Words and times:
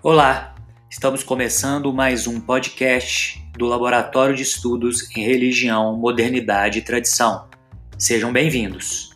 Olá, 0.00 0.54
estamos 0.88 1.24
começando 1.24 1.92
mais 1.92 2.28
um 2.28 2.40
podcast 2.40 3.44
do 3.58 3.66
Laboratório 3.66 4.32
de 4.32 4.44
Estudos 4.44 5.10
em 5.16 5.24
Religião, 5.24 5.96
Modernidade 5.96 6.78
e 6.78 6.82
Tradição. 6.82 7.48
Sejam 7.98 8.32
bem-vindos. 8.32 9.10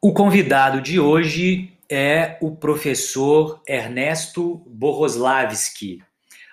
O 0.00 0.12
convidado 0.12 0.80
de 0.80 1.00
hoje 1.00 1.76
é 1.90 2.38
o 2.40 2.54
professor 2.54 3.60
Ernesto 3.66 4.62
Boroslavski. 4.64 5.98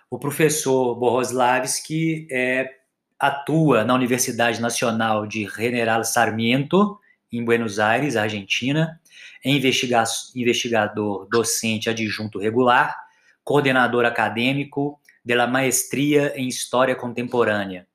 O 0.10 0.18
professor 0.18 0.96
Boroslavski 0.96 2.28
é, 2.32 2.81
atua 3.22 3.84
na 3.84 3.94
Universidade 3.94 4.60
Nacional 4.60 5.28
de 5.28 5.48
General 5.48 6.04
Sarmiento, 6.04 6.98
em 7.32 7.46
Buenos 7.46 7.78
Aires, 7.78 8.18
Argentina, 8.18 9.00
é 9.46 9.52
investiga 9.52 10.04
investigador 10.36 11.28
docente 11.30 11.88
adjunto 11.88 12.40
regular, 12.40 12.98
coordenador 13.44 14.06
acadêmico 14.06 15.00
da 15.24 15.46
Maestria 15.46 16.34
em 16.36 16.48
História 16.48 16.96
Contemporânea, 16.96 17.86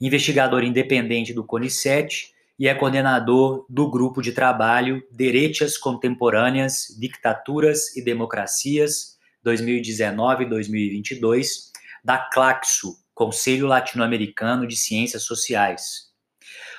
investigador 0.00 0.64
independente 0.64 1.34
do 1.34 1.44
CONICET 1.44 2.32
e 2.58 2.66
é 2.66 2.74
coordenador 2.74 3.66
do 3.68 3.90
grupo 3.90 4.22
de 4.22 4.32
trabalho 4.32 5.02
Derechas 5.12 5.76
Contemporâneas, 5.76 6.86
Dictaturas 6.98 7.94
e 7.94 8.02
Democracias 8.02 9.18
2019-2022 9.44 11.68
da 12.02 12.16
CLACSO, 12.16 12.99
Conselho 13.20 13.66
Latino-Americano 13.66 14.66
de 14.66 14.74
Ciências 14.74 15.24
Sociais. 15.24 16.08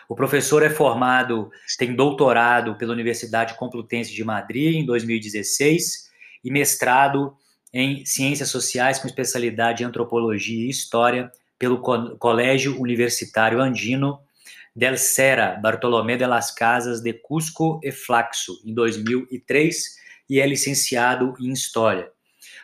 O 0.09 0.16
professor 0.16 0.63
é 0.63 0.71
formado, 0.71 1.52
tem 1.77 1.95
doutorado 1.95 2.75
pela 2.79 2.93
Universidade 2.93 3.53
Complutense 3.53 4.11
de 4.11 4.23
Madrid 4.23 4.73
em 4.73 4.83
2016 4.83 6.09
e 6.43 6.49
mestrado 6.49 7.38
em 7.71 8.03
Ciências 8.07 8.49
Sociais 8.49 8.97
com 8.97 9.05
especialidade 9.05 9.83
em 9.83 9.85
Antropologia 9.85 10.66
e 10.66 10.67
História 10.67 11.31
pelo 11.59 11.79
Colégio 12.17 12.81
Universitário 12.81 13.61
Andino 13.61 14.19
del 14.75 14.97
Sera 14.97 15.59
Bartolomé 15.61 16.17
de 16.17 16.25
las 16.25 16.49
Casas 16.49 17.01
de 17.01 17.13
Cusco 17.13 17.79
e 17.83 17.91
Flaxo, 17.91 18.59
em 18.66 18.73
2003, 18.73 19.95
e 20.27 20.39
é 20.39 20.47
licenciado 20.47 21.35
em 21.39 21.51
História. 21.51 22.09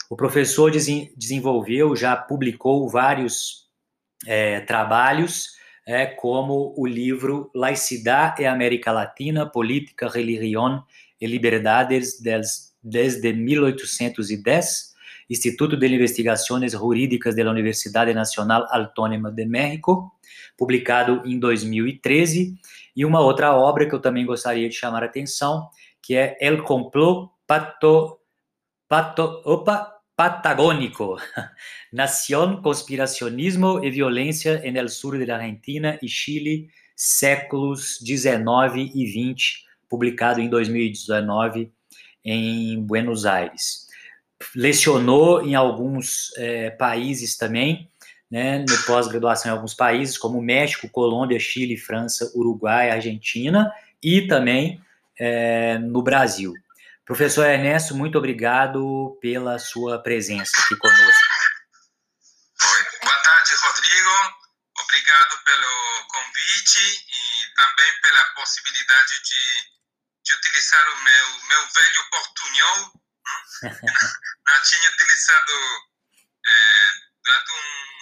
O 0.09 0.15
professor 0.15 0.71
desenvolveu, 0.71 1.95
já 1.95 2.15
publicou 2.15 2.89
vários 2.89 3.66
é, 4.25 4.61
trabalhos, 4.61 5.57
é, 5.85 6.05
como 6.05 6.73
o 6.77 6.85
livro 6.85 7.49
Laicidade 7.53 8.41
e 8.41 8.45
América 8.45 8.91
Latina, 8.91 9.45
Política, 9.45 10.09
Religião 10.09 10.83
e 11.19 11.25
Liberdades 11.25 12.19
desde 12.83 13.33
1810, 13.33 14.95
Instituto 15.29 15.75
de 15.75 15.87
Investigações 15.87 16.71
Jurídicas 16.71 17.35
da 17.35 17.49
Universidade 17.49 18.13
Nacional 18.13 18.65
Autônoma 18.69 19.31
de 19.31 19.45
México, 19.45 20.11
publicado 20.57 21.21
em 21.25 21.37
2013, 21.37 22.55
e 22.95 23.05
uma 23.05 23.19
outra 23.19 23.55
obra 23.55 23.87
que 23.87 23.93
eu 23.93 23.99
também 23.99 24.25
gostaria 24.25 24.67
de 24.67 24.75
chamar 24.75 25.03
a 25.03 25.05
atenção, 25.05 25.69
que 26.01 26.15
é 26.15 26.37
El 26.39 26.63
Complot 26.63 27.29
Pato, 27.45 28.19
Pato, 28.87 29.41
opa, 29.45 29.96
Patagônico, 30.17 31.17
Nación, 31.93 32.63
Conspiracionismo 32.63 33.85
e 33.85 33.91
Violência 33.91 34.59
en 34.63 34.75
el 34.75 34.89
Sur 34.89 35.15
de 35.15 35.27
la 35.27 35.35
Argentina 35.35 35.99
e 36.01 36.07
Chile, 36.07 36.71
séculos 36.95 37.99
19 38.01 38.93
e 38.95 39.05
20, 39.05 39.63
publicado 39.87 40.41
em 40.41 40.49
2019 40.49 41.71
em 42.25 42.81
Buenos 42.81 43.27
Aires. 43.27 43.85
Lecionou 44.55 45.45
em 45.45 45.53
alguns 45.53 46.35
é, 46.35 46.71
países 46.71 47.37
também, 47.37 47.87
né, 48.29 48.65
no 48.67 48.85
pós-graduação 48.87 49.51
em 49.51 49.55
alguns 49.55 49.75
países, 49.75 50.17
como 50.17 50.41
México, 50.41 50.89
Colômbia, 50.89 51.39
Chile, 51.39 51.77
França, 51.77 52.31
Uruguai, 52.35 52.89
Argentina 52.89 53.71
e 54.01 54.23
também 54.23 54.81
é, 55.19 55.77
no 55.77 56.01
Brasil. 56.01 56.55
Professor 57.07 57.47
Ernesto, 57.47 57.95
muito 57.95 58.17
obrigado 58.17 59.17
pela 59.21 59.57
sua 59.57 60.03
presença 60.03 60.51
aqui 60.59 60.75
conosco. 60.75 61.21
Boa 63.01 63.19
tarde, 63.23 63.55
Rodrigo. 63.63 64.35
Obrigado 64.77 65.43
pelo 65.45 66.05
convite 66.09 66.81
e 66.81 67.55
também 67.55 68.01
pela 68.01 68.21
possibilidade 68.35 69.23
de, 69.23 69.39
de 70.25 70.35
utilizar 70.35 70.85
o 70.91 71.01
meu, 71.01 71.29
meu 71.47 71.61
velho 71.61 72.09
portunhol. 72.11 72.91
Não, 73.63 73.71
não 73.71 74.63
tinha 74.63 74.89
utilizado 74.91 75.53
é, 76.45 76.91
durante 77.23 77.51
um 77.51 77.97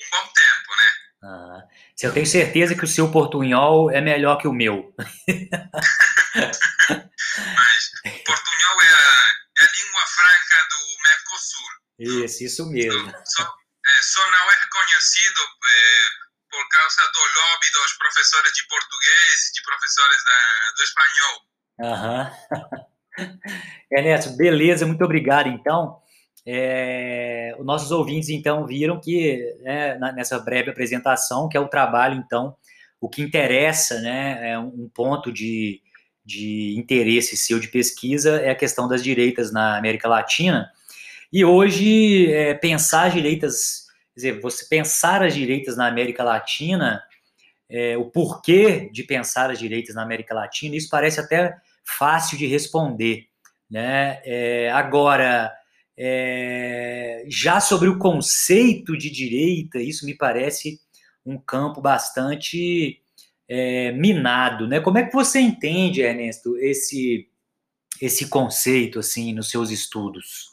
um 0.00 0.10
bom 0.10 0.26
tempo, 0.32 0.76
né? 0.76 0.92
Ah, 1.22 1.62
eu 2.02 2.12
tenho 2.12 2.26
certeza 2.26 2.74
que 2.74 2.84
o 2.84 2.88
seu 2.88 3.10
portunhol 3.10 3.90
é 3.90 4.00
melhor 4.00 4.36
que 4.36 4.46
o 4.46 4.52
meu. 4.52 4.94
Mas 7.36 7.90
franca 10.06 10.68
do 10.70 11.02
Mercosul. 11.08 12.24
Isso, 12.24 12.44
isso 12.44 12.70
mesmo. 12.70 13.10
Só, 13.10 13.42
só, 13.42 13.42
é, 13.42 14.02
só 14.02 14.30
não 14.30 14.50
é 14.50 14.54
reconhecido 14.60 15.40
é, 15.40 16.24
por 16.50 16.68
causa 16.68 17.02
do 17.12 17.20
lobby 17.20 17.70
dos 17.72 17.92
professores 17.94 18.52
de 18.52 18.66
português 18.68 19.48
e 19.48 19.52
de 19.52 19.62
professores 19.62 20.24
da, 20.24 20.72
do 20.76 20.82
espanhol. 20.82 21.54
Aham. 21.80 22.32
Ernesto, 23.90 24.36
beleza, 24.36 24.86
muito 24.86 25.04
obrigado 25.04 25.48
então. 25.48 26.02
É, 26.46 27.54
os 27.58 27.64
nossos 27.64 27.90
ouvintes, 27.90 28.28
então, 28.28 28.66
viram 28.66 29.00
que, 29.00 29.56
né, 29.60 29.96
nessa 30.12 30.38
breve 30.38 30.70
apresentação, 30.70 31.48
que 31.48 31.56
é 31.56 31.60
o 31.60 31.68
trabalho, 31.68 32.16
então, 32.16 32.54
o 33.00 33.08
que 33.08 33.22
interessa, 33.22 34.00
né, 34.00 34.50
é 34.50 34.58
um 34.58 34.90
ponto 34.94 35.32
de, 35.32 35.80
de 36.24 36.74
interesse 36.78 37.36
seu 37.36 37.60
de 37.60 37.68
pesquisa 37.68 38.36
é 38.40 38.50
a 38.50 38.54
questão 38.54 38.88
das 38.88 39.02
direitas 39.02 39.52
na 39.52 39.76
América 39.76 40.08
Latina. 40.08 40.70
E 41.32 41.44
hoje, 41.44 42.32
é, 42.32 42.54
pensar 42.54 43.08
as 43.08 43.12
direitas, 43.12 43.86
quer 44.14 44.20
dizer, 44.20 44.40
você 44.40 44.64
pensar 44.66 45.22
as 45.22 45.34
direitas 45.34 45.76
na 45.76 45.86
América 45.86 46.24
Latina, 46.24 47.02
é, 47.68 47.96
o 47.96 48.06
porquê 48.06 48.88
de 48.92 49.02
pensar 49.02 49.50
as 49.50 49.58
direitas 49.58 49.94
na 49.94 50.02
América 50.02 50.34
Latina, 50.34 50.76
isso 50.76 50.88
parece 50.88 51.20
até 51.20 51.56
fácil 51.84 52.38
de 52.38 52.46
responder. 52.46 53.26
Né? 53.70 54.20
É, 54.24 54.70
agora, 54.70 55.52
é, 55.96 57.24
já 57.28 57.60
sobre 57.60 57.88
o 57.88 57.98
conceito 57.98 58.96
de 58.96 59.10
direita, 59.10 59.78
isso 59.78 60.06
me 60.06 60.14
parece 60.14 60.80
um 61.26 61.38
campo 61.38 61.80
bastante 61.80 63.02
é, 63.48 63.92
minado, 63.92 64.66
né? 64.66 64.80
Como 64.80 64.98
é 64.98 65.04
que 65.04 65.12
você 65.12 65.38
entende, 65.38 66.00
Ernesto, 66.00 66.56
esse 66.58 67.30
esse 68.00 68.28
conceito 68.28 68.98
assim 68.98 69.32
nos 69.32 69.50
seus 69.50 69.70
estudos? 69.70 70.52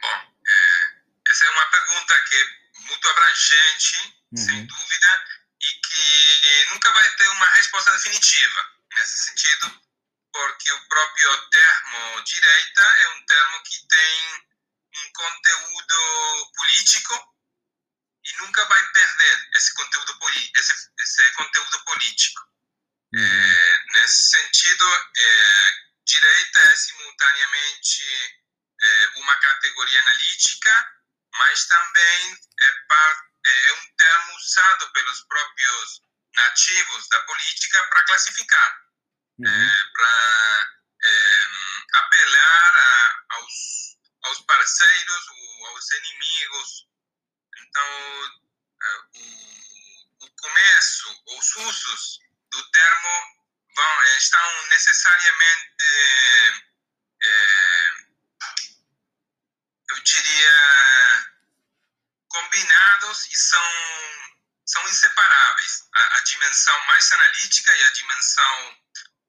Bom, 0.00 0.08
é, 0.08 1.30
essa 1.30 1.44
é 1.44 1.50
uma 1.50 1.66
pergunta 1.66 2.24
que 2.28 2.36
é 2.36 2.88
muito 2.88 3.08
abrangente, 3.08 4.14
uhum. 4.32 4.38
sem 4.38 4.66
dúvida, 4.66 5.24
e 5.60 5.66
que 5.66 6.72
nunca 6.72 6.92
vai 6.92 7.16
ter 7.16 7.28
uma 7.28 7.46
resposta 7.56 7.90
definitiva. 7.92 8.72
Nesse 8.96 9.24
sentido, 9.24 9.80
porque 10.32 10.72
o 10.72 10.88
próprio 10.88 11.50
termo 11.50 12.22
direita 12.24 12.82
é 12.82 13.08
um 13.08 13.26
termo 13.26 13.62
que 13.62 13.88
tem 13.88 14.42
um 14.94 15.12
conteúdo 15.12 16.52
político 16.54 17.34
e 18.24 18.36
nunca 18.38 18.64
vai 18.66 18.88
perder 18.92 19.48
esse 19.54 19.74
conteúdo, 19.74 20.18
esse, 20.56 20.90
esse 21.00 21.32
conteúdo 21.32 21.84
político. 21.84 22.42
Uhum. 23.14 23.24
É, 23.24 23.84
nesse 23.92 24.30
sentido, 24.30 24.84
é, 25.16 25.72
direita 26.04 26.60
é 26.60 26.74
simultaneamente 26.74 28.40
é, 28.80 29.10
uma 29.16 29.36
categoria 29.36 30.00
analítica, 30.00 30.92
mas 31.34 31.66
também 31.66 32.40
é, 32.60 32.72
par, 32.88 33.26
é 33.44 33.72
um 33.74 33.96
termo 33.96 34.36
usado 34.36 34.92
pelos 34.92 35.20
próprios 35.24 36.02
nativos 36.34 37.08
da 37.08 37.20
política 37.20 37.84
para 37.88 38.02
classificar 38.04 38.82
uhum. 39.38 39.46
é, 39.46 39.84
para 39.92 40.72
é, 41.04 41.46
apelar 41.94 42.76
a, 42.76 43.24
aos, 43.30 43.96
aos 44.24 44.40
parceiros 44.42 45.28
ou 45.28 45.66
aos 45.68 45.90
inimigos. 45.92 46.88
Então, 47.56 48.30
é, 48.82 48.96
o, 49.14 50.26
o 50.26 50.30
começo, 50.36 51.22
os 51.26 51.56
usos 51.56 52.18
do 52.50 52.70
termo 52.70 53.44
vão, 53.74 54.02
é, 54.02 54.18
estão 54.18 54.66
necessariamente, 54.68 55.74
é, 57.24 57.92
eu 59.90 60.00
diria, 60.02 61.32
combinados 62.28 63.26
e 63.26 63.34
são, 63.36 63.72
são 64.66 64.88
inseparáveis. 64.88 65.88
A, 65.94 66.16
a 66.16 66.20
dimensão 66.22 66.86
mais 66.86 67.12
analítica 67.12 67.76
e 67.76 67.84
a 67.84 67.92
dimensão 67.92 68.82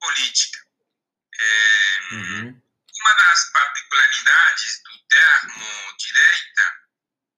política. 0.04 0.60
É, 1.40 1.98
uhum. 2.12 2.62
Uma 3.00 3.14
das 3.14 3.50
particularidades 3.50 4.82
do 4.82 5.08
termo 5.08 5.96
direita 5.96 6.80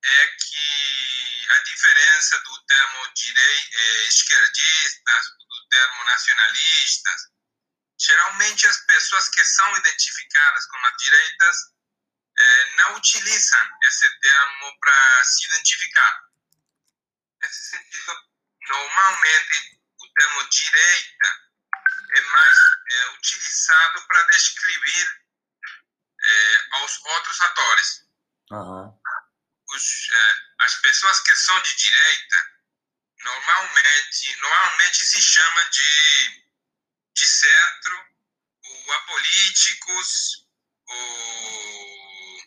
é 0.05 0.27
que 0.27 1.49
a 1.51 1.59
diferença 1.63 2.39
do 2.41 2.63
termo 2.67 3.13
direi, 3.15 3.69
é, 3.73 4.07
esquerdistas, 4.09 5.27
do 5.49 5.69
termo 5.69 6.05
nacionalistas, 6.05 7.23
geralmente 7.99 8.67
as 8.67 8.77
pessoas 8.87 9.29
que 9.31 9.45
são 9.45 9.77
identificadas 9.77 10.67
como 10.67 10.87
as 10.87 10.97
direitas 10.99 11.57
é, 12.39 12.75
não 12.77 12.97
utilizam 12.97 13.69
esse 13.85 14.21
termo 14.21 14.79
para 14.79 15.25
se 15.25 15.47
identificar. 15.47 16.25
Nesse 17.41 17.71
sentido, 17.71 18.15
normalmente 18.69 19.81
o 19.99 20.09
termo 20.13 20.49
direita 20.51 21.47
é 22.15 22.21
mais 22.21 22.59
é, 22.91 23.09
utilizado 23.11 24.07
para 24.07 24.23
descrever 24.25 25.21
é, 26.25 26.67
aos 26.73 27.05
outros 27.05 27.41
atores. 27.41 28.07
Uhum. 28.51 29.01
Os, 29.69 30.09
é, 30.13 30.35
as 30.61 30.75
pessoas 30.77 31.21
que 31.21 31.35
são 31.37 31.61
de 31.61 31.77
direita 31.77 32.51
normalmente, 33.57 34.37
normalmente 34.41 35.07
se 35.07 35.21
chama 35.21 35.65
de, 35.71 36.45
de 37.15 37.27
centro, 37.27 38.07
ou 38.63 38.93
apolíticos, 38.93 40.47
ou, 40.87 42.43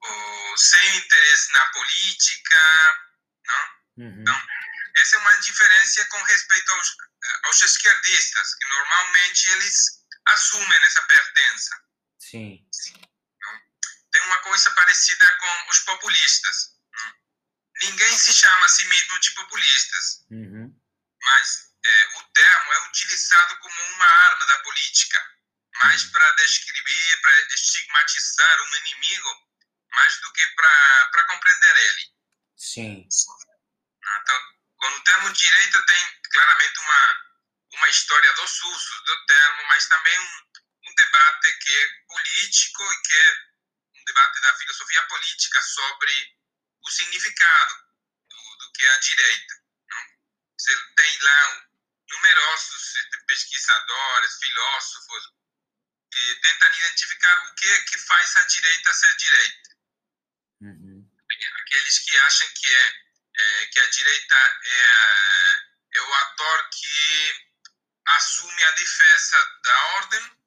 ou 0.00 0.58
sem 0.58 0.96
interesse 0.96 1.52
na 1.52 1.66
política, 1.66 3.04
não? 3.46 3.74
Uhum. 3.98 4.20
Então, 4.22 4.48
essa 4.96 5.16
é 5.16 5.18
uma 5.20 5.36
diferença 5.38 6.04
com 6.06 6.22
respeito 6.22 6.72
aos, 6.72 6.96
aos 7.44 7.62
esquerdistas, 7.62 8.54
que 8.54 8.66
normalmente 8.68 9.48
eles 9.50 10.04
assumem 10.26 10.84
essa 10.84 11.02
pertença. 11.02 11.80
Sim. 12.18 12.66
Então, 13.36 13.60
tem 14.12 14.22
uma 14.22 14.38
coisa 14.38 14.70
parecida 14.72 15.38
com 15.38 15.70
os 15.70 15.78
populistas. 15.80 16.73
Ninguém 17.82 18.16
se 18.16 18.32
chama 18.32 18.64
a 18.64 18.68
si 18.68 18.86
mesmo 18.86 19.18
de 19.20 19.30
populistas, 19.32 20.24
uhum. 20.30 20.80
mas 21.22 21.74
é, 21.84 22.18
o 22.18 22.22
termo 22.32 22.72
é 22.72 22.86
utilizado 22.88 23.58
como 23.58 23.82
uma 23.94 24.06
arma 24.06 24.46
da 24.46 24.58
política, 24.60 25.20
mais 25.82 26.04
uhum. 26.04 26.10
para 26.12 26.30
descrever, 26.36 27.20
para 27.20 27.54
estigmatizar 27.54 28.62
um 28.62 28.76
inimigo, 28.76 29.48
mais 29.90 30.20
do 30.20 30.32
que 30.32 30.46
para 30.48 31.24
compreender 31.28 31.76
ele. 31.76 32.14
Sim. 32.56 33.08
Então, 34.22 34.54
com 34.78 34.88
o 34.88 35.00
termo 35.02 35.32
direita 35.32 35.86
tem 35.86 36.20
claramente 36.30 36.80
uma, 36.80 37.24
uma 37.72 37.88
história 37.88 38.32
dos 38.34 38.62
usos 38.62 39.04
do 39.04 39.26
termo, 39.26 39.64
mas 39.68 39.88
também 39.88 40.18
um, 40.20 40.90
um 40.90 40.94
debate 40.94 41.52
que 41.58 41.76
é 41.76 41.88
político 42.08 42.92
e 42.92 43.02
que 43.02 43.16
é 43.16 43.34
um 43.96 44.04
debate 44.04 44.40
da 44.42 44.54
filosofia 44.54 45.02
política 45.06 45.62
sobre 45.62 46.36
o 46.84 46.90
significado 46.90 47.74
do, 48.30 48.56
do 48.58 48.72
que 48.72 48.84
é 48.84 48.90
a 48.90 49.00
direita. 49.00 49.54
Você 50.58 50.94
tem 50.96 51.18
lá 51.22 51.66
numerosos 52.10 52.94
pesquisadores, 53.26 54.38
filósofos, 54.38 55.32
que 56.12 56.34
tentam 56.36 56.74
identificar 56.74 57.38
o 57.46 57.54
que 57.54 57.68
é 57.68 57.82
que 57.82 57.98
faz 57.98 58.36
a 58.36 58.44
direita 58.44 58.94
ser 58.94 59.16
direita. 59.16 59.70
Uhum. 60.60 61.10
Aqueles 61.60 61.98
que 61.98 62.18
acham 62.18 62.48
que 62.54 62.74
é 62.74 63.04
é, 63.36 63.66
que 63.66 63.80
a 63.80 63.90
direita 63.90 64.36
é, 64.64 65.98
é 65.98 66.02
o 66.02 66.14
ator 66.14 66.70
que 66.70 67.46
assume 68.06 68.64
a 68.64 68.70
defesa 68.72 69.60
da 69.64 69.86
ordem, 69.96 70.38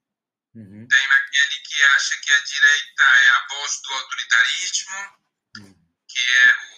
uhum. 0.56 0.88
tem 0.88 1.06
aquele 1.06 1.60
que 1.60 1.84
acha 1.84 2.18
que 2.18 2.34
a 2.34 2.40
direita 2.40 3.04
é 3.04 3.30
a 3.30 3.48
voz 3.50 3.82
do 3.82 3.94
autoritarismo. 3.94 5.27
Que 6.18 6.38
é, 6.38 6.58
o, 6.58 6.78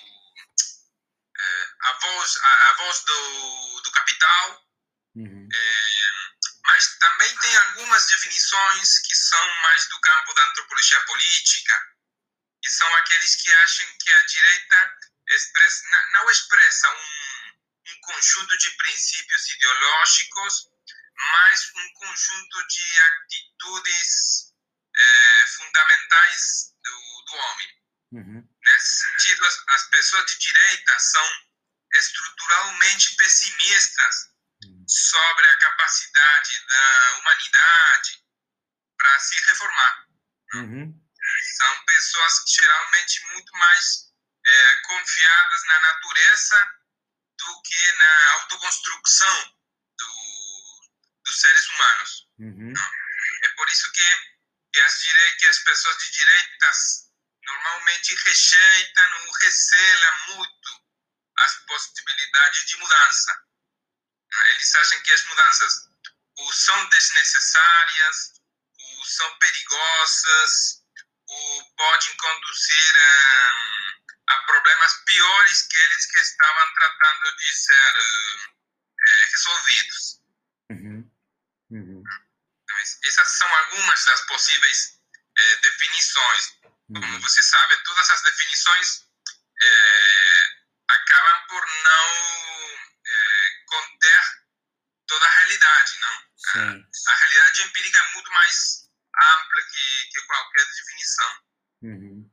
a 1.82 1.94
voz, 1.94 2.38
a, 2.38 2.70
a, 2.70 2.74
voz 2.74 3.04
do, 3.06 3.82
do 3.82 3.92
capital, 3.92 4.66
uhum. 5.16 5.50
é, 5.52 6.50
mas 6.66 6.98
também 7.00 7.38
tem 7.38 7.58
algumas 7.58 8.06
definições 8.08 9.00
que 9.00 9.16
são 9.16 9.62
mais 9.62 9.88
do 9.88 10.02
campo 10.02 10.34
da 10.34 10.46
antropologia 10.50 11.00
política, 11.06 11.88
que 12.62 12.70
são 12.70 12.96
aqueles 12.96 13.36
que 13.38 13.54
acham 13.54 13.88
que 13.98 14.14
a 14.14 14.26
direita 14.26 14.98
expressa, 15.30 15.84
não 16.14 16.30
expressa 16.30 16.90
um, 16.90 17.94
um 17.94 18.02
conjunto 18.02 18.58
de 18.58 18.72
princípios 18.72 19.50
ideológicos, 19.52 20.68
mas 21.16 21.72
um 21.76 21.94
conjunto 21.94 22.68
de 22.68 23.02
atitudes 23.02 24.54
é, 24.98 25.46
fundamentais 25.48 26.74
do, 26.84 27.24
do 27.26 27.36
homem. 27.36 27.80
Uhum. 28.12 28.49
Nesse 28.72 29.00
sentido, 29.00 29.46
as, 29.46 29.64
as, 29.68 29.84
pessoas 29.90 30.26
de 30.32 30.40
direita 30.40 31.00
são 31.00 31.48
estruturalmente 31.96 33.16
pessimistas 33.16 34.30
sobre 34.88 35.48
a 35.48 35.58
capacidade 35.58 36.66
da 36.68 37.18
humanidade 37.18 38.24
para 38.98 39.20
se 39.20 39.42
reformar. 39.42 40.08
Uhum. 40.56 41.10
São 41.58 41.86
pessoas 41.86 42.44
geralmente 42.48 43.26
muito 43.28 43.52
mais 43.58 44.10
é, 44.46 44.78
confiadas 44.88 45.64
na 45.66 45.80
natureza 45.80 46.80
do 47.38 47.62
que 47.62 47.92
na 47.94 48.32
autoconstrução 48.34 49.56
do, 49.98 50.92
dos 51.26 51.40
seres 51.40 51.68
humanos. 51.70 52.28
Uhum. 52.40 52.74
É 53.44 53.50
por 53.50 53.70
isso 53.70 53.92
que, 53.92 54.18
que, 54.74 54.80
as 54.82 55.00
dire... 55.00 55.36
que 55.38 55.48
as 55.48 55.60
pessoas 55.60 55.98
de 55.98 56.12
direitas 56.12 57.09
normalmente 57.50 58.16
rejeitam 58.16 59.26
ou 59.26 59.32
recelam 59.34 60.18
muito 60.36 60.70
as 61.38 61.56
possibilidades 61.66 62.66
de 62.66 62.78
mudança. 62.78 63.44
Eles 64.52 64.76
acham 64.76 65.02
que 65.02 65.12
as 65.12 65.26
mudanças 65.26 65.74
ou 66.38 66.54
são 66.54 66.90
desnecessárias, 66.90 68.34
ou 68.78 69.06
são 69.06 69.38
perigosas, 69.40 70.84
ou 71.28 71.76
podem 71.76 72.16
conduzir 72.18 72.98
a 72.98 73.90
a 74.30 74.38
problemas 74.44 74.94
piores 75.06 75.62
que 75.64 75.78
eles 75.78 76.06
que 76.06 76.20
estavam 76.20 76.74
tratando 76.74 77.36
de 77.38 77.54
ser 77.54 77.96
é, 79.00 79.26
resolvidos. 79.26 80.22
Uhum. 80.72 81.12
Uhum. 81.72 82.04
Então, 82.64 82.78
essas 83.06 83.28
são 83.28 83.56
algumas 83.56 84.06
das 84.06 84.22
possíveis 84.28 85.00
é, 85.38 85.56
definições. 85.58 86.59
Uhum. 86.90 87.02
Como 87.02 87.22
você 87.22 87.42
sabe, 87.44 87.84
todas 87.84 88.10
as 88.10 88.24
definições 88.24 89.06
é, 89.62 90.44
acabam 90.90 91.48
por 91.48 91.66
não 91.66 92.50
conter 93.70 94.22
toda 95.08 95.26
a 95.26 95.36
realidade, 95.40 95.92
não? 96.02 96.30
A, 96.56 97.12
a, 97.12 97.16
realidade 97.20 97.62
empírica 97.64 97.98
é 97.98 98.14
muito 98.14 98.32
mais 98.32 98.90
ampla 99.16 99.62
que, 99.72 100.12
que 100.12 100.28
qualquer 100.28 100.66
definição. 100.66 101.28
Uhum. 101.82 102.30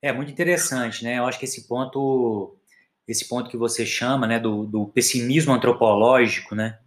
É 0.00 0.12
muito 0.12 0.32
interessante, 0.32 1.04
né? 1.04 1.18
Eu 1.18 1.26
acho 1.26 1.38
que 1.38 1.44
esse 1.44 1.66
ponto, 1.68 2.58
esse 3.06 3.28
ponto 3.28 3.50
que 3.50 3.56
você 3.56 3.86
chama, 3.86 4.26
né, 4.26 4.38
do, 4.38 4.66
do 4.66 4.88
pessimismo 4.88 5.52
antropológico, 5.52 6.54
né, 6.54 6.78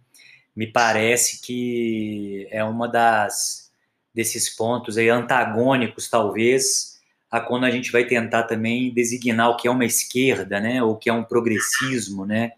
me 0.54 0.70
parece 0.70 1.40
que 1.40 2.46
é 2.50 2.62
uma 2.64 2.88
das 2.88 3.65
desses 4.16 4.48
pontos 4.48 4.96
aí 4.96 5.08
antagônicos, 5.08 6.08
talvez, 6.08 6.98
a 7.30 7.38
quando 7.38 7.66
a 7.66 7.70
gente 7.70 7.92
vai 7.92 8.04
tentar 8.04 8.44
também 8.44 8.92
designar 8.92 9.50
o 9.50 9.56
que 9.56 9.68
é 9.68 9.70
uma 9.70 9.84
esquerda, 9.84 10.58
né, 10.58 10.82
ou 10.82 10.92
o 10.92 10.96
que 10.96 11.08
é 11.08 11.12
um 11.12 11.22
progressismo, 11.22 12.24
né, 12.24 12.52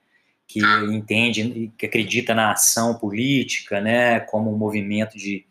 que 0.46 0.60
entende, 0.90 1.70
que 1.76 1.84
acredita 1.84 2.34
na 2.34 2.52
ação 2.52 2.94
política, 2.94 3.80
né, 3.80 4.20
como 4.20 4.54
um 4.54 4.56
movimento 4.56 5.18
de, 5.18 5.44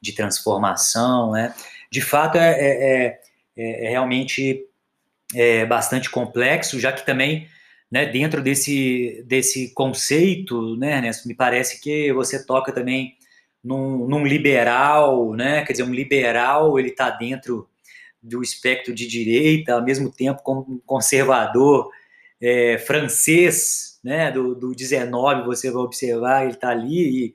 de 0.00 0.12
transformação, 0.12 1.32
né. 1.32 1.54
De 1.90 2.00
fato, 2.00 2.38
é, 2.38 2.50
é, 2.52 3.06
é 3.06 3.20
é, 3.60 3.86
é 3.86 3.90
realmente 3.90 4.64
é, 5.34 5.66
bastante 5.66 6.08
complexo, 6.08 6.80
já 6.80 6.92
que 6.92 7.04
também, 7.04 7.46
né, 7.90 8.06
dentro 8.06 8.42
desse, 8.42 9.22
desse 9.26 9.74
conceito, 9.74 10.76
né, 10.76 10.96
Ernesto, 10.96 11.28
me 11.28 11.34
parece 11.34 11.80
que 11.80 12.12
você 12.12 12.44
toca 12.44 12.72
também 12.72 13.16
num, 13.62 14.06
num 14.06 14.26
liberal, 14.26 15.34
né, 15.34 15.64
quer 15.64 15.72
dizer, 15.72 15.84
um 15.84 15.94
liberal, 15.94 16.78
ele 16.78 16.88
está 16.88 17.10
dentro 17.10 17.68
do 18.22 18.42
espectro 18.42 18.94
de 18.94 19.06
direita, 19.06 19.74
ao 19.74 19.82
mesmo 19.82 20.10
tempo 20.10 20.42
como 20.42 20.60
um 20.60 20.78
conservador 20.86 21.90
é, 22.40 22.78
francês, 22.78 23.98
né, 24.02 24.30
do, 24.30 24.54
do 24.54 24.74
19, 24.74 25.44
você 25.44 25.70
vai 25.70 25.82
observar, 25.82 26.42
ele 26.42 26.52
está 26.52 26.70
ali, 26.70 27.34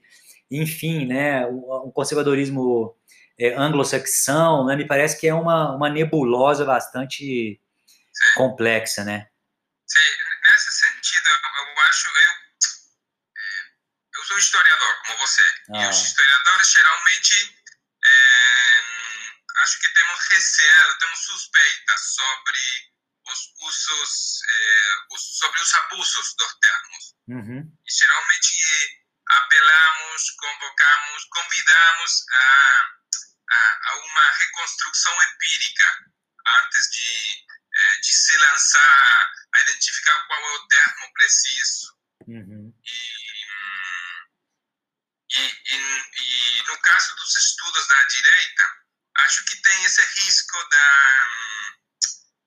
e, 0.50 0.60
enfim, 0.60 1.06
né, 1.06 1.46
um 1.48 1.92
conservadorismo 1.92 2.96
é, 3.38 3.54
anglo-saxão, 3.54 4.66
né? 4.66 4.76
Me 4.76 4.86
parece 4.88 5.20
que 5.20 5.28
é 5.28 5.34
uma, 5.34 5.76
uma 5.76 5.90
nebulosa 5.90 6.66
bastante 6.66 7.60
Sim. 8.14 8.36
complexa, 8.38 9.04
né? 9.04 9.28
Sim, 9.86 10.00
nesse 10.52 10.72
sentido, 10.74 11.28
eu 11.28 11.82
acho, 11.90 12.08
eu, 12.08 12.32
é, 14.22 14.24
sou 14.24 14.38
historiador, 14.38 14.96
você. 15.26 15.44
Ah. 15.74 15.86
E 15.86 15.90
os 15.90 15.98
historiadores 15.98 16.72
geralmente 16.72 17.60
é, 18.06 18.82
acho 19.64 19.80
que 19.80 19.90
temos 19.90 20.20
receio, 20.30 20.98
temos 21.00 21.20
suspeitas 21.20 22.02
sobre 22.16 22.96
os 23.28 23.40
usos, 23.62 24.42
é, 24.48 25.14
os, 25.14 25.38
sobre 25.40 25.62
os 25.62 25.74
abusos 25.74 26.36
dos 26.36 26.54
termos. 26.60 27.16
Uhum. 27.28 27.78
E 27.88 27.92
geralmente 27.92 29.04
apelamos, 29.28 30.32
convocamos, 30.38 31.26
convidamos 31.26 32.26
a, 32.32 32.92
a, 33.50 33.80
a 33.90 33.96
uma 33.98 34.32
reconstrução 34.40 35.24
empírica 35.24 36.06
antes 36.60 36.90
de, 36.92 37.46
é, 37.74 37.96
de 37.98 38.14
se 38.14 38.38
lançar 38.38 39.32
a 39.56 39.62
identificar 39.62 40.28
qual 40.28 40.40
é 40.40 40.54
o 40.54 40.68
termo 40.68 41.14
preciso. 41.14 41.96
Uhum. 42.28 42.74
E, 42.86 43.15
e, 45.36 45.62
e, 45.66 46.60
e, 46.60 46.64
no 46.64 46.78
caso 46.80 47.16
dos 47.16 47.36
estudos 47.36 47.88
da 47.88 48.04
direita, 48.04 48.64
acho 49.18 49.46
que 49.46 49.62
tem 49.62 49.86
esse 49.86 50.02
risco 50.02 50.70
da, 50.70 51.28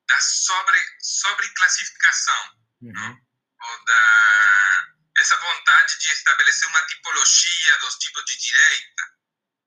da 0.08 0.20
sobre, 0.20 0.80
sobreclassificação, 1.00 2.56
uhum. 2.82 3.26
ou 3.62 3.84
da 3.84 4.94
essa 5.18 5.36
vontade 5.36 5.98
de 5.98 6.12
estabelecer 6.12 6.68
uma 6.68 6.86
tipologia 6.86 7.76
dos 7.78 7.96
tipos 7.96 8.24
de 8.26 8.36
direita, 8.36 9.02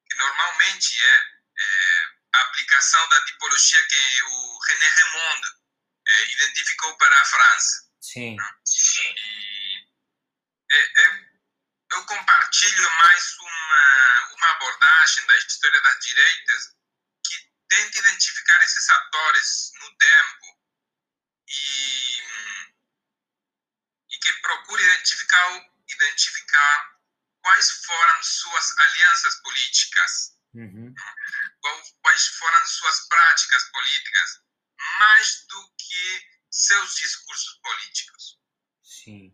que 0.09 0.17
normalmente 0.17 1.03
é, 1.03 1.17
é 1.57 2.05
a 2.35 2.41
aplicação 2.43 3.09
da 3.09 3.25
tipologia 3.25 3.87
que 3.87 4.23
o 4.23 4.59
René 4.69 4.87
Raymond 4.87 5.47
é, 6.07 6.31
identificou 6.31 6.97
para 6.97 7.21
a 7.21 7.25
França. 7.25 7.91
Sim 7.99 8.37
é, 10.71 10.77
é, 10.77 11.31
eu 11.93 12.05
compartilho 12.05 12.91
mais 13.03 13.37
uma, 13.39 14.35
uma 14.35 14.49
abordagem 14.51 15.25
da 15.27 15.37
história 15.37 15.81
das 15.81 15.99
direitas 15.99 16.75
que 17.25 17.51
tenta 17.69 17.99
identificar 17.99 18.63
esses 18.63 18.89
atores 18.89 19.71
no 19.81 19.97
tempo 19.97 20.61
e 21.47 22.21
que 24.21 24.33
procura 24.33 24.81
identificar, 24.81 25.69
identificar 25.87 26.99
quais 27.41 27.71
foram 27.85 28.23
suas 28.23 28.77
alianças 28.79 29.35
políticas, 29.41 30.37
uhum. 30.53 30.93
quais 32.01 32.27
foram 32.27 32.65
suas 32.67 33.07
práticas 33.07 33.63
políticas, 33.71 34.41
mais 34.99 35.45
do 35.47 35.75
que 35.75 36.29
seus 36.51 36.95
discursos 36.95 37.59
políticos. 37.61 38.40
Sim. 38.91 39.33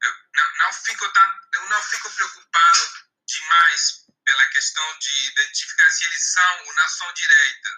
Eu 0.00 0.12
não, 0.36 0.56
não 0.58 0.72
fico 0.72 1.08
tão, 1.12 1.40
eu 1.54 1.68
não 1.70 1.82
fico 1.82 2.08
preocupado 2.08 3.06
demais 3.26 4.06
pela 4.24 4.46
questão 4.46 4.98
de 4.98 5.26
identificar 5.26 5.90
se 5.90 6.04
eles 6.04 6.32
são 6.32 6.66
ou 6.66 6.74
não 6.74 6.88
são 6.88 7.12
direita, 7.14 7.68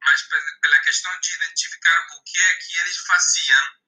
mas 0.00 0.22
pela 0.60 0.78
questão 0.80 1.20
de 1.20 1.34
identificar 1.34 2.06
o 2.14 2.24
que 2.24 2.40
é 2.40 2.54
que 2.54 2.78
eles 2.80 2.96
faziam 2.98 3.80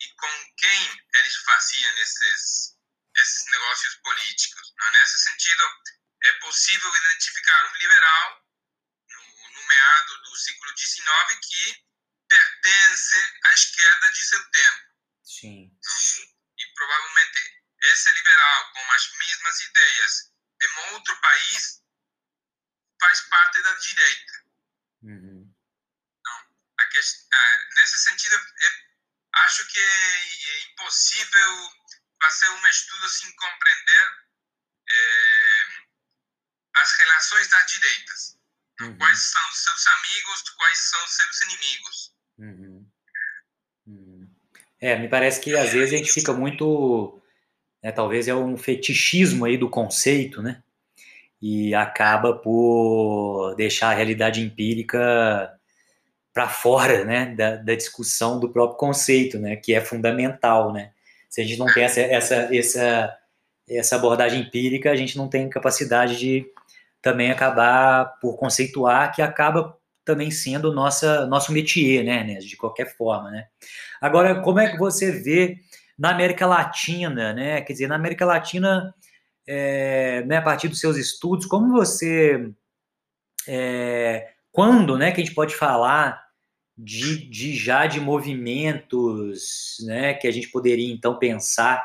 e 0.00 0.08
com 0.16 0.54
quem 0.56 1.02
eles 1.14 1.36
faziam 1.36 1.98
esses, 1.98 2.76
esses 3.16 3.44
negócios 3.52 3.94
políticos. 4.02 4.74
Não? 4.76 4.90
Nesse 4.90 5.18
sentido, 5.20 5.64
é 6.24 6.32
possível 6.40 6.96
identificar 6.96 7.70
um 7.70 7.76
liberal 7.76 8.44
no, 9.10 9.50
no 9.52 9.66
meado 9.68 10.22
do 10.22 10.36
século 10.36 10.76
XIX 10.76 11.38
que 11.40 11.86
pertence 12.28 13.38
à 13.44 13.54
esquerda 13.54 14.10
de 14.10 14.24
seu 14.24 14.50
tempo. 14.50 14.83
Sim. 15.24 15.70
E 16.58 16.66
provavelmente 16.74 17.64
esse 17.82 18.12
liberal 18.12 18.72
com 18.72 18.92
as 18.92 19.12
mesmas 19.18 19.60
ideias 19.60 20.32
em 20.62 20.92
outro 20.92 21.20
país 21.20 21.82
faz 23.00 23.20
parte 23.22 23.62
da 23.62 23.74
direita. 23.74 24.44
Uhum. 25.02 25.54
Então, 26.20 26.56
a 26.78 26.86
questão, 26.86 27.38
nesse 27.76 27.98
sentido, 27.98 28.36
é 28.36 28.84
acho 29.34 29.66
que 29.66 29.80
é, 29.80 30.62
impossível 30.70 31.70
fazer 32.20 32.48
um 32.48 32.66
estudo 32.68 33.08
sem 33.08 33.34
compreender 33.36 34.26
é, 34.88 35.66
as 36.76 36.92
relações 36.92 37.48
das 37.48 37.70
direitas. 37.70 38.38
Uhum. 38.80 38.96
Quais 38.98 39.18
são 39.18 39.52
seus 39.52 39.86
amigos, 39.86 40.50
quais 40.50 40.78
são 40.78 41.06
seus 41.08 41.42
inimigos. 41.42 42.14
Uhum. 42.38 42.73
É, 44.84 44.98
me 44.98 45.08
parece 45.08 45.40
que 45.40 45.56
às 45.56 45.72
vezes 45.72 45.94
a 45.94 45.96
gente 45.96 46.12
fica 46.12 46.30
muito, 46.34 47.18
né, 47.82 47.90
talvez 47.90 48.28
é 48.28 48.34
um 48.34 48.54
fetichismo 48.54 49.46
aí 49.46 49.56
do 49.56 49.70
conceito, 49.70 50.42
né? 50.42 50.62
E 51.40 51.74
acaba 51.74 52.34
por 52.34 53.54
deixar 53.56 53.88
a 53.88 53.94
realidade 53.94 54.42
empírica 54.42 55.58
para 56.34 56.50
fora 56.50 57.02
né, 57.02 57.34
da, 57.34 57.56
da, 57.56 57.74
discussão 57.74 58.38
do 58.38 58.50
próprio 58.50 58.76
conceito, 58.76 59.38
né, 59.38 59.56
que 59.56 59.72
é 59.72 59.80
fundamental. 59.80 60.70
Né? 60.70 60.90
Se 61.30 61.40
a 61.40 61.44
gente 61.44 61.58
não 61.58 61.72
tem 61.72 61.84
essa, 61.84 62.02
essa, 62.02 62.54
essa, 62.54 63.18
essa 63.66 63.96
abordagem 63.96 64.42
empírica, 64.42 64.90
a 64.90 64.96
gente 64.96 65.16
não 65.16 65.28
tem 65.28 65.48
capacidade 65.48 66.18
de 66.18 66.44
também 67.00 67.30
acabar 67.30 68.18
por 68.20 68.36
conceituar, 68.36 69.14
que 69.14 69.22
acaba 69.22 69.78
também 70.04 70.30
sendo 70.30 70.72
nossa, 70.72 71.26
nosso 71.26 71.52
métier, 71.52 72.04
né, 72.04 72.24
né, 72.24 72.34
de 72.38 72.56
qualquer 72.56 72.96
forma. 72.96 73.30
Né? 73.30 73.46
Agora, 74.00 74.40
como 74.42 74.60
é 74.60 74.70
que 74.70 74.78
você 74.78 75.10
vê 75.10 75.58
na 75.98 76.10
América 76.10 76.46
Latina, 76.46 77.32
né? 77.32 77.60
Quer 77.62 77.72
dizer, 77.72 77.88
na 77.88 77.94
América 77.94 78.26
Latina, 78.26 78.94
é, 79.46 80.22
né, 80.26 80.38
a 80.38 80.42
partir 80.42 80.68
dos 80.68 80.80
seus 80.80 80.96
estudos, 80.96 81.46
como 81.46 81.72
você. 81.72 82.50
É, 83.46 84.30
quando 84.50 84.96
né, 84.96 85.12
que 85.12 85.20
a 85.20 85.24
gente 85.24 85.34
pode 85.34 85.54
falar 85.54 86.22
de, 86.76 87.28
de 87.28 87.54
já 87.56 87.86
de 87.86 88.00
movimentos 88.00 89.76
né, 89.86 90.14
que 90.14 90.26
a 90.26 90.30
gente 90.30 90.48
poderia 90.48 90.92
então 90.92 91.18
pensar, 91.18 91.84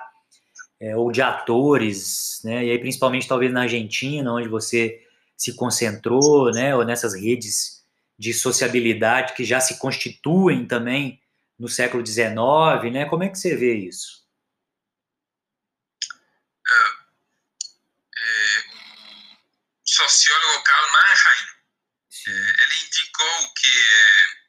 é, 0.80 0.96
ou 0.96 1.12
de 1.12 1.22
atores, 1.22 2.40
né, 2.44 2.66
e 2.66 2.72
aí 2.72 2.80
principalmente 2.80 3.28
talvez 3.28 3.52
na 3.52 3.64
Argentina, 3.64 4.32
onde 4.32 4.48
você 4.48 5.00
se 5.36 5.56
concentrou, 5.56 6.52
né, 6.52 6.76
ou 6.76 6.86
nessas 6.86 7.14
redes 7.14 7.78
de 8.20 8.34
sociabilidade 8.34 9.34
que 9.34 9.46
já 9.46 9.60
se 9.60 9.80
constituem 9.80 10.68
também 10.68 11.24
no 11.58 11.70
século 11.70 12.06
XIX, 12.06 12.92
né? 12.92 13.06
Como 13.10 13.24
é 13.24 13.30
que 13.30 13.38
você 13.38 13.56
vê 13.56 13.74
isso? 13.74 14.28
É, 16.68 17.00
é, 18.18 18.64
sociólogo 19.84 20.64
Karl 20.64 20.92
Mannheim, 20.92 21.48
é, 22.28 22.64
ele 22.64 22.86
indicou 22.86 23.54
que 23.54 23.70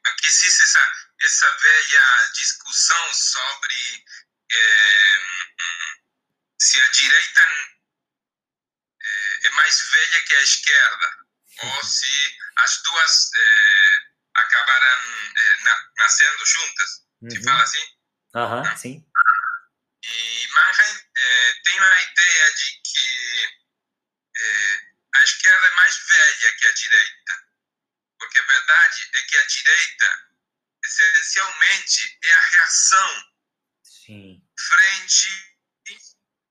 Aqui 0.03 0.27
existe 0.27 0.63
essa, 0.63 0.93
essa 1.21 1.57
velha 1.57 2.31
discussão 2.33 3.13
sobre 3.13 4.05
é, 4.51 5.19
se 6.59 6.81
a 6.81 6.87
direita 6.89 7.41
é, 9.01 9.49
mais 9.51 9.91
velha 9.91 10.21
que 10.23 10.35
a 10.35 10.41
esquerda, 10.41 11.20
ou 11.63 11.83
se 11.83 12.37
as 12.57 12.81
duas 12.83 13.29
é, 13.35 13.99
acabaram 14.35 15.33
na, 15.63 15.89
nascendo 15.97 16.45
juntas. 16.45 16.89
Uhum. 17.21 17.29
Se 17.31 17.43
fala 17.43 17.63
assim? 17.63 17.87
Aham, 18.35 18.63
uhum, 18.63 18.77
sim. 18.77 19.05
E 20.03 20.47
Mannheim 20.47 20.99
tem 21.63 21.77
uma 21.77 22.01
ideia 22.01 22.53
de 22.53 22.81
que 22.83 23.61
a 25.15 25.23
esquerda 25.23 25.67
é 25.67 25.71
mais 25.75 25.97
velha 25.97 26.53
que 26.57 26.65
a 26.65 26.73
direita 26.73 27.51
porque 28.21 28.39
a 28.39 28.43
verdade 28.43 29.09
é 29.15 29.21
que 29.23 29.37
a 29.37 29.47
direita, 29.47 30.29
essencialmente, 30.85 32.19
é 32.23 32.33
a 32.33 32.41
reação 32.49 33.31
Sim. 33.83 34.47
frente 34.57 35.50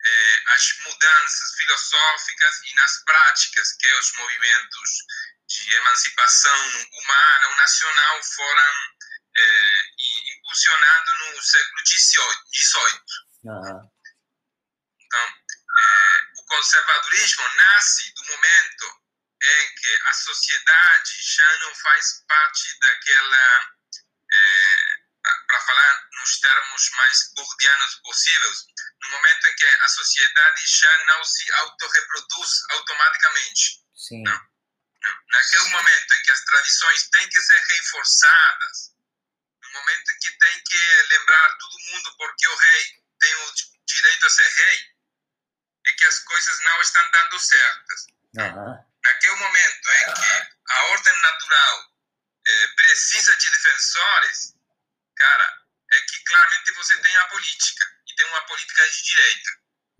é, 0.04 0.42
às 0.54 0.78
mudanças 0.78 1.54
filosóficas 1.54 2.60
e 2.64 2.74
nas 2.74 3.04
práticas 3.04 3.72
que 3.78 3.92
os 3.92 4.12
movimentos 4.12 4.90
de 5.48 5.76
emancipação 5.76 6.86
humana 6.92 7.48
ou 7.48 7.56
nacional 7.56 8.22
foram 8.22 8.74
é, 9.36 9.82
impulsionados 10.36 11.18
no 11.18 11.42
século 11.42 11.86
XVIII. 11.86 13.00
Uhum. 13.44 13.90
Então, 15.00 15.20
é, 15.20 16.20
o 16.38 16.44
conservadorismo 16.44 17.48
nasce 17.56 18.12
do 18.14 18.24
momento 18.26 19.00
em 19.42 19.74
que 19.74 20.00
a 20.06 20.12
sociedade 20.12 21.22
já 21.22 21.58
não 21.60 21.74
faz 21.74 22.24
parte 22.28 22.78
daquela, 22.80 23.36
é, 23.36 23.79
para 25.50 25.60
falar 25.62 26.08
nos 26.12 26.40
termos 26.40 26.90
mais 26.90 27.34
burdianos 27.34 27.94
possíveis, 28.04 28.58
no 29.02 29.10
momento 29.10 29.48
em 29.48 29.56
que 29.56 29.66
a 29.66 29.88
sociedade 29.88 30.66
já 30.66 31.04
não 31.06 31.24
se 31.24 31.52
autorreproduz 31.54 32.50
automaticamente. 32.70 33.80
Sim. 33.96 34.22
Não? 34.22 34.50
Naquele 35.32 35.68
momento 35.70 36.14
em 36.14 36.22
que 36.22 36.30
as 36.30 36.44
tradições 36.44 37.08
têm 37.10 37.28
que 37.28 37.40
ser 37.40 37.60
reforçadas, 37.60 38.94
no 39.62 39.70
momento 39.72 40.12
em 40.12 40.18
que 40.18 40.38
tem 40.38 40.62
que 40.62 41.02
lembrar 41.10 41.58
todo 41.58 41.78
mundo 41.90 42.16
porque 42.16 42.48
o 42.48 42.56
rei 42.56 43.02
tem 43.18 43.34
o 43.34 43.54
direito 43.86 44.26
a 44.26 44.30
ser 44.30 44.48
rei, 44.48 44.94
é 45.86 45.92
que 45.94 46.06
as 46.06 46.18
coisas 46.20 46.60
não 46.60 46.80
estão 46.80 47.10
dando 47.10 47.38
certas. 47.40 48.06
Uhum. 48.38 48.90
Naquele 49.02 49.34
momento 49.34 49.90
em 49.90 50.14
que 50.14 50.48
a 50.68 50.82
ordem 50.84 51.22
natural 51.22 51.90
é, 52.46 52.66
precisa 52.68 53.36
de 53.36 53.50
defensores, 53.50 54.59
cara, 55.20 55.60
é 55.92 56.00
que 56.00 56.24
claramente 56.24 56.72
você 56.72 56.96
tem 57.02 57.16
a 57.16 57.24
política 57.26 57.84
e 58.08 58.14
tem 58.14 58.26
uma 58.28 58.42
política 58.46 58.88
de 58.88 59.02
direita. 59.02 59.50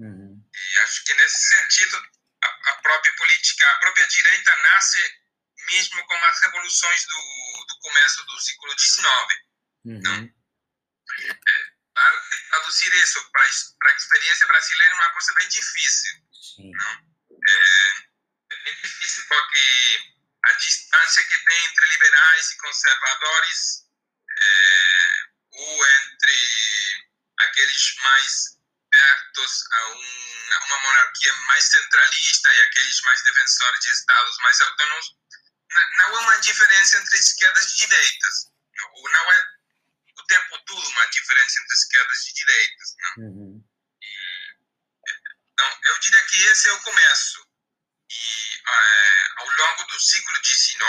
Uhum. 0.01 0.51
E 0.55 0.79
acho 0.81 1.05
que 1.05 1.15
nesse 1.15 1.39
sentido 1.51 1.97
a, 2.43 2.71
a, 2.71 2.75
própria 2.83 3.15
política, 3.17 3.71
a 3.71 3.79
própria 3.81 4.07
direita 4.09 4.57
nasce 4.57 5.21
mesmo 5.67 6.03
com 6.07 6.15
as 6.15 6.41
revoluções 6.41 7.05
do, 7.07 7.67
do 7.69 7.79
começo 7.81 8.25
do 8.25 8.41
século 8.41 8.79
XIX. 8.79 9.07
Uhum. 9.85 10.35
É, 11.29 11.73
claro 11.95 12.31
que 12.31 12.49
traduzir 12.49 12.95
isso 12.95 13.31
para 13.31 13.43
a 13.43 13.97
experiência 13.97 14.47
brasileira 14.47 14.95
é 14.95 14.97
uma 14.97 15.13
coisa 15.13 15.35
bem 15.35 15.49
difícil. 15.49 16.13
Sim. 16.33 16.71
Não? 16.71 17.11
É, 17.47 18.55
é 18.55 18.63
bem 18.65 18.75
difícil 18.77 19.25
porque 19.29 20.15
a 20.45 20.53
distância 20.53 21.25
que 21.25 21.39
tem 21.45 21.65
entre 21.67 21.87
liberais 21.89 22.51
e 22.53 22.57
conservadores 22.57 23.91
é, 24.41 24.80
ou 25.61 25.87
entre 25.87 27.07
aqueles 27.39 27.97
mais 28.03 28.61
pertos 28.91 29.65
a, 29.73 29.89
um, 29.89 30.53
a, 30.53 30.65
uma 30.65 30.81
monarquia 30.81 31.33
mais 31.49 31.65
centralista 31.65 32.53
e 32.53 32.63
aqueles 32.63 33.01
mais 33.03 33.23
defensores 33.23 33.81
de 33.81 33.91
estados 33.93 34.37
mais 34.39 34.61
autônomos, 34.61 35.17
não 35.99 36.19
é 36.19 36.21
uma 36.21 36.39
diferença 36.39 36.99
entre 36.99 37.19
esquerdas 37.19 37.73
e 37.73 37.77
direitas. 37.77 38.35
Ou 38.95 39.11
não 39.11 39.33
é 39.33 39.47
o 40.19 40.23
tempo 40.25 40.59
todo 40.65 40.89
uma 40.89 41.07
diferença 41.07 41.61
entre 41.61 41.75
esquerdas 41.75 42.27
e 42.27 42.33
direitas. 42.33 42.89
Uhum. 43.19 43.65
Então, 45.53 45.81
eu 45.85 45.99
diria 45.99 46.25
que 46.25 46.43
esse 46.43 46.69
é 46.69 46.73
o 46.73 46.81
começo. 46.81 47.47
E 48.11 48.63
é, 48.67 49.29
ao 49.37 49.51
longo 49.51 49.85
do 49.85 50.01
século 50.01 50.45
XIX 50.45 50.83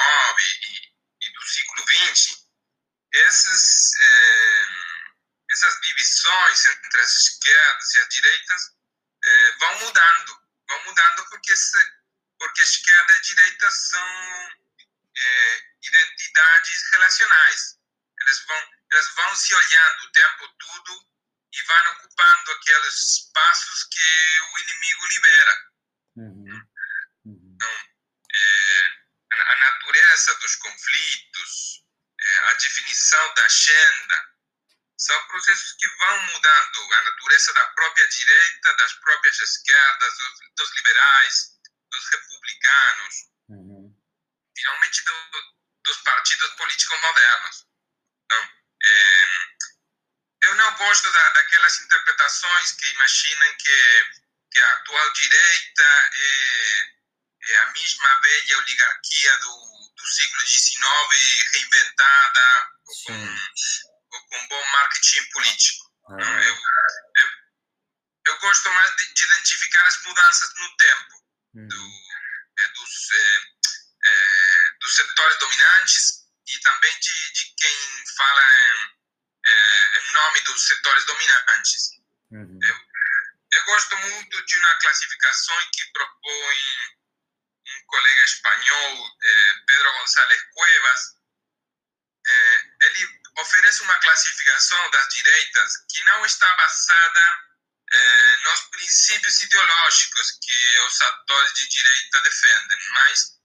e, 0.63 1.27
e 1.27 1.33
do 1.33 1.43
século 1.43 1.85
XX, 1.87 2.40
esses, 3.13 3.93
é, 3.99 4.67
essas 5.51 5.81
divisões 5.81 6.65
entre 6.65 7.01
as 7.01 7.11
esquerdas 7.15 7.93
e 7.93 7.99
as 7.99 8.09
direitas 8.09 8.61
é, 9.23 9.51
vão 9.57 9.79
mudando. 9.79 10.41
Vão 10.69 10.85
mudando 10.85 11.29
porque, 11.29 11.55
se, 11.55 11.77
porque 12.39 12.61
esquerda 12.61 13.17
e 13.17 13.21
direita 13.21 13.71
são 13.71 14.49
é, 15.17 15.63
identidades 15.83 16.91
relacionais. 16.91 17.77
Elas 18.21 18.45
vão, 18.45 18.69
elas 18.91 19.15
vão 19.15 19.35
se 19.35 19.55
olhando 19.55 20.03
o 20.03 20.11
tempo 20.11 20.47
todo 20.57 21.11
e 21.53 21.63
vão 21.63 21.91
ocupando 21.93 22.51
aqueles 22.51 22.95
espaços 22.95 23.83
que 23.85 24.39
o 24.53 24.59
inimigo 24.59 25.05
libera. 25.07 25.71
Uhum. 26.15 26.69
Uhum. 27.25 27.55
Então, 27.55 27.91
a 29.31 29.55
natureza 29.55 30.35
dos 30.35 30.55
conflitos, 30.55 31.83
a 32.49 32.53
definição 32.53 33.33
da 33.33 33.45
agenda, 33.45 34.31
são 35.01 35.27
processos 35.27 35.73
que 35.73 35.87
vão 35.87 36.21
mudando 36.27 36.93
a 36.93 37.03
natureza 37.03 37.53
da 37.53 37.65
própria 37.69 38.07
direita, 38.07 38.75
das 38.77 38.93
próprias 38.93 39.39
esquerdas, 39.39 40.17
dos, 40.17 40.39
dos 40.57 40.75
liberais, 40.75 41.49
dos 41.91 42.09
republicanos, 42.09 43.15
uhum. 43.49 43.99
finalmente 44.55 45.03
do, 45.03 45.55
dos 45.85 45.97
partidos 46.03 46.51
políticos 46.51 47.01
modernos. 47.01 47.67
Então, 48.25 48.49
é, 48.83 49.25
eu 50.43 50.55
não 50.55 50.75
gosto 50.75 51.11
da, 51.11 51.29
daquelas 51.29 51.79
interpretações 51.81 52.71
que 52.73 52.91
imaginam 52.91 53.55
que, 53.57 54.05
que 54.51 54.61
a 54.61 54.73
atual 54.73 55.13
direita 55.13 55.83
é, 56.13 56.91
é 57.49 57.57
a 57.57 57.71
mesma 57.71 58.21
velha 58.21 58.57
oligarquia 58.59 59.37
do, 59.39 59.80
do 60.01 60.07
século 60.07 60.47
XIX 60.47 61.51
reinventada 61.53 62.71
com, 62.85 63.37
ou 64.11 64.27
com 64.27 64.47
bom 64.47 64.65
marketing 64.71 65.29
político. 65.29 65.91
Uhum. 66.09 66.19
Eu, 66.19 66.55
eu, 67.15 67.29
eu, 68.27 68.39
gosto 68.39 68.69
mais 68.71 68.95
de, 68.97 69.13
de, 69.13 69.25
identificar 69.25 69.85
as 69.85 70.03
mudanças 70.03 70.53
no 70.55 70.77
tempo 70.77 71.13
uhum. 71.55 71.67
do, 71.67 71.91
é, 72.59 72.67
dos, 72.69 73.11
é, 73.11 73.41
é, 74.05 74.71
dos 74.81 74.95
setores 74.95 75.39
dominantes 75.39 76.25
e 76.47 76.59
também 76.59 76.99
de, 76.99 77.31
de 77.31 77.53
quem 77.55 78.05
fala 78.17 78.41
em, 78.53 79.99
em 79.99 80.13
nome 80.13 80.41
dos 80.41 80.67
setores 80.67 81.05
dominantes. 81.05 81.91
Uhum. 82.31 82.59
Eu, 82.61 82.91
eu 83.53 83.65
gosto 83.65 83.95
muito 83.97 84.45
de 84.45 84.57
uma 84.57 84.75
classificação 84.75 85.69
que 85.73 85.85
propõe 85.93 87.00
colega 87.91 88.23
espanhol, 88.23 89.17
eh, 89.21 89.53
Pedro 89.67 89.91
González 89.99 90.41
Cuevas, 90.53 91.01
eh, 92.25 92.63
ele 92.83 93.21
oferece 93.37 93.83
uma 93.83 93.97
classificação 93.99 94.89
das 94.91 95.07
direitas 95.09 95.77
que 95.89 96.03
não 96.05 96.25
está 96.25 96.55
basada 96.55 97.51
eh, 97.93 98.37
nos 98.43 98.61
princípios 98.71 99.41
ideológicos 99.41 100.39
que 100.41 100.79
os 100.87 101.01
atores 101.01 101.53
de 101.53 101.67
direita 101.67 102.21
defendem, 102.21 102.79
mas 102.91 103.41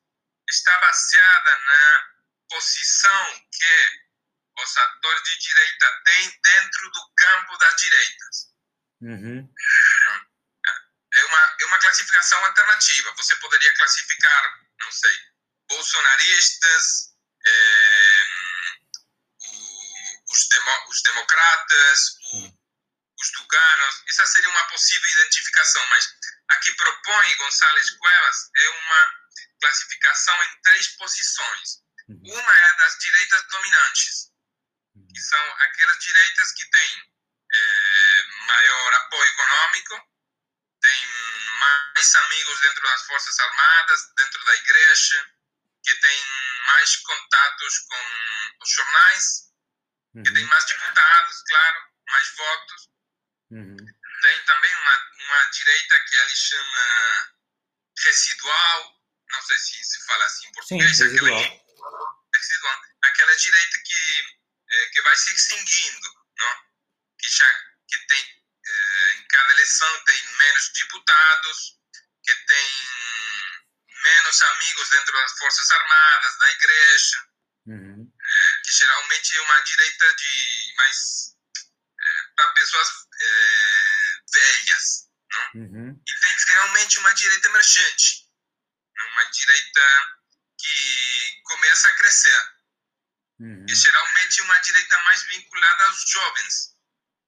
está 0.48 0.78
baseada 0.78 1.58
na 1.58 2.14
posição 2.48 3.48
que 3.50 4.06
os 4.62 4.76
atores 4.76 5.22
de 5.24 5.38
direita 5.38 6.02
têm 6.04 6.40
dentro 6.42 6.90
do 6.92 7.14
campo 7.16 7.58
das 7.58 7.76
direitas. 7.76 8.56
Uhum. 9.02 9.54
É 11.16 11.24
uma, 11.24 11.56
é 11.60 11.64
uma 11.64 11.78
classificação 11.78 12.44
alternativa. 12.44 13.14
Você 13.16 13.34
poderia 13.36 13.74
classificar, 13.74 14.60
não 14.80 14.92
sei, 14.92 15.18
bolsonaristas, 15.68 17.16
é, 17.46 18.24
o, 19.40 20.32
os, 20.32 20.48
demo, 20.48 20.84
os, 20.88 21.02
democratas, 21.02 22.16
o, 22.32 22.58
os 23.18 23.30
tucanos. 23.32 24.02
Essa 24.08 24.26
seria 24.26 24.50
uma 24.50 24.64
possível 24.64 25.10
identificação, 25.10 25.86
mas 25.88 26.06
a 26.50 26.56
que 26.56 26.72
propõe 26.74 27.34
Gonçalves 27.36 27.90
Cuevas 27.90 28.50
é 28.56 28.68
uma 28.68 29.26
classificação 29.60 30.44
em 30.44 30.60
três 30.62 30.88
posições. 30.96 31.86
Uhum. 32.08 32.20
Uma 32.24 32.52
é 32.52 32.76
das 32.76 32.98
direitas 32.98 33.42
dominantes, 33.48 34.30
que 35.12 35.20
são 35.20 35.52
aquelas 35.60 35.98
direitas 35.98 36.52
que 36.52 36.70
têm 36.70 37.12
é, 37.52 38.22
maior 38.46 38.94
apoio 38.94 39.30
econômico, 39.30 40.15
tem 40.86 41.06
mais 41.58 42.14
amigos 42.14 42.60
dentro 42.60 42.82
das 42.82 43.02
Forças 43.06 43.40
Armadas, 43.40 44.12
dentro 44.16 44.44
da 44.44 44.54
igreja, 44.54 45.34
que 45.82 45.94
tem 45.94 46.24
mais 46.66 46.96
contatos 46.96 47.78
com 47.80 48.62
os 48.62 48.70
jornais, 48.70 49.52
uhum. 50.14 50.22
que 50.22 50.32
tem 50.32 50.44
mais 50.44 50.64
deputados, 50.66 51.42
claro, 51.48 51.80
mais 52.06 52.36
votos. 52.36 52.88
Uhum. 53.50 53.76
Tem 54.22 54.44
também 54.44 54.74
uma, 54.76 55.10
uma 55.20 55.44
direita 55.50 56.00
que 56.00 56.16
ele 56.16 56.36
chama 56.36 57.34
residual, 58.04 59.00
não 59.30 59.42
sei 59.42 59.58
se 59.58 59.84
se 59.84 60.06
fala 60.06 60.24
assim 60.24 60.46
em 60.46 60.52
português. 60.52 60.96
Sim, 60.96 61.02
residual. 61.04 61.40
Aquela, 61.40 61.62
residual. 62.34 62.82
Aquela 63.02 63.36
direita 63.36 63.78
que, 63.84 64.36
é, 64.70 64.86
que 64.90 65.02
vai 65.02 65.16
se 65.16 65.32
extinguindo, 65.32 66.08
não? 66.38 66.64
Que, 67.18 67.28
já, 67.28 67.52
que 67.88 67.98
tem 68.06 68.20
em 68.20 68.35
cada 69.36 69.52
eleição 69.52 70.04
tem 70.04 70.36
menos 70.38 70.72
deputados, 70.72 71.78
que 72.24 72.34
tem 72.34 72.70
menos 74.02 74.42
amigos 74.42 74.88
dentro 74.90 75.12
das 75.12 75.38
Forças 75.38 75.70
Armadas, 75.70 76.38
da 76.38 76.50
Igreja, 76.52 77.28
uhum. 77.66 78.12
é, 78.18 78.62
que 78.64 78.72
geralmente 78.72 79.38
é 79.38 79.42
uma 79.42 79.60
direita 79.60 80.14
de 80.14 80.74
mais 80.76 81.36
é, 82.00 82.22
para 82.34 82.48
pessoas 82.52 82.88
é, 83.20 84.20
velhas, 84.32 85.08
não? 85.30 85.50
Uhum. 85.62 86.02
E 86.06 86.20
tem 86.20 86.36
realmente 86.54 86.98
uma 86.98 87.12
direita 87.12 87.48
emergente, 87.48 88.24
uma 89.12 89.24
direita 89.24 90.18
que 90.58 91.42
começa 91.44 91.88
a 91.88 91.96
crescer, 91.96 92.52
uhum. 93.40 93.66
e 93.68 93.74
geralmente 93.74 94.40
uma 94.42 94.58
direita 94.60 94.98
mais 95.02 95.22
vinculada 95.24 95.84
aos 95.84 96.08
jovens 96.08 96.75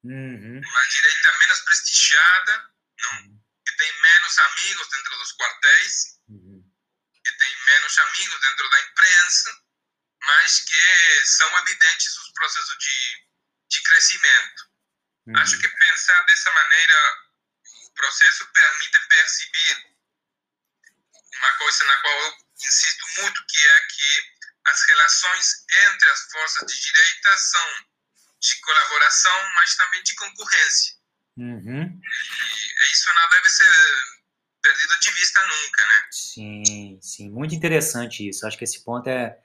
Uhum. 0.09 0.61
uma 0.65 0.89
direita 0.89 1.39
menos 1.39 1.61
prestigiada, 1.61 2.71
não? 2.99 3.43
que 3.67 3.77
tem 3.77 4.01
menos 4.01 4.39
amigos 4.39 4.89
dentro 4.89 5.19
dos 5.19 5.33
quartéis, 5.37 6.21
uhum. 6.29 6.65
que 7.25 7.33
tem 7.37 7.65
menos 7.67 7.99
amigos 7.99 8.41
dentro 8.41 8.71
da 8.71 8.81
imprensa, 8.81 9.63
mas 10.23 10.61
que 10.61 11.27
são 11.27 11.59
evidentes 11.59 12.17
os 12.17 12.33
processos 12.33 12.79
de, 12.79 13.27
de 13.69 13.83
crescimento. 13.83 14.63
Uhum. 15.27 15.37
Acho 15.37 15.59
que 15.59 15.69
pensar 15.69 16.23
dessa 16.23 16.51
maneira, 16.53 17.29
o 17.85 17.95
processo 17.95 18.47
permite 18.53 18.99
perceber 19.09 19.99
uma 21.37 21.53
coisa 21.53 21.85
na 21.85 21.97
qual 21.99 22.23
eu 22.23 22.37
insisto 22.63 23.07
muito, 23.21 23.47
que 23.47 23.69
é 23.69 23.81
que 23.83 24.39
as 24.65 24.83
relações 24.87 25.65
entre 25.85 26.09
as 26.09 26.21
forças 26.31 26.67
de 26.67 26.81
direita 26.81 27.37
são 27.37 27.88
de 28.41 28.61
colaboração, 28.61 29.33
mas 29.57 29.75
também 29.77 30.03
de 30.03 30.15
concorrência. 30.15 30.95
Uhum. 31.37 31.83
E 31.83 32.93
isso 32.93 33.11
não 33.15 33.31
deve 33.31 33.49
ser 33.49 33.65
perdido 34.63 35.01
de 35.01 35.11
vista 35.13 35.41
nunca, 35.41 35.87
né? 35.87 36.07
Sim, 36.11 36.99
sim, 37.01 37.31
muito 37.31 37.55
interessante 37.55 38.29
isso. 38.29 38.47
Acho 38.47 38.59
que 38.59 38.65
esse 38.65 38.85
ponto 38.85 39.09
é 39.09 39.39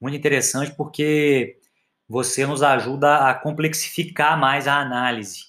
muito 0.00 0.16
interessante 0.16 0.74
porque 0.76 1.58
você 2.08 2.46
nos 2.46 2.62
ajuda 2.62 3.28
a 3.28 3.34
complexificar 3.34 4.38
mais 4.38 4.66
a 4.66 4.80
análise, 4.80 5.44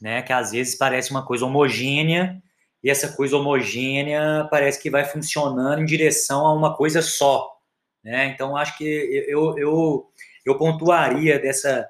né? 0.00 0.22
Que 0.22 0.32
às 0.32 0.52
vezes 0.52 0.74
parece 0.74 1.10
uma 1.10 1.24
coisa 1.24 1.46
homogênea 1.46 2.42
e 2.82 2.90
essa 2.90 3.12
coisa 3.14 3.36
homogênea 3.36 4.46
parece 4.50 4.80
que 4.80 4.90
vai 4.90 5.04
funcionando 5.04 5.80
em 5.80 5.86
direção 5.86 6.46
a 6.46 6.54
uma 6.54 6.76
coisa 6.76 7.02
só, 7.02 7.58
né? 8.02 8.26
Então 8.26 8.56
acho 8.56 8.76
que 8.76 8.84
eu, 9.28 9.58
eu, 9.58 10.12
eu 10.44 10.58
pontuaria 10.58 11.38
dessa, 11.38 11.88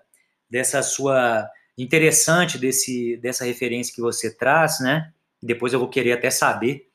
dessa 0.51 0.83
sua 0.83 1.49
interessante 1.79 2.59
desse, 2.59 3.17
dessa 3.19 3.45
referência 3.45 3.95
que 3.95 4.01
você 4.01 4.35
traz, 4.35 4.81
né? 4.81 5.13
Depois 5.43 5.73
eu 5.73 5.79
vou 5.79 5.89
querer 5.89 6.13
até 6.13 6.31
saber 6.31 6.87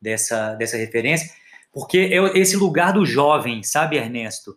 dessa, 0.00 0.54
dessa 0.54 0.76
referência, 0.76 1.30
porque 1.72 1.98
é 1.98 2.38
esse 2.38 2.56
lugar 2.56 2.92
do 2.92 3.04
jovem, 3.04 3.62
sabe, 3.62 3.96
Ernesto? 3.96 4.56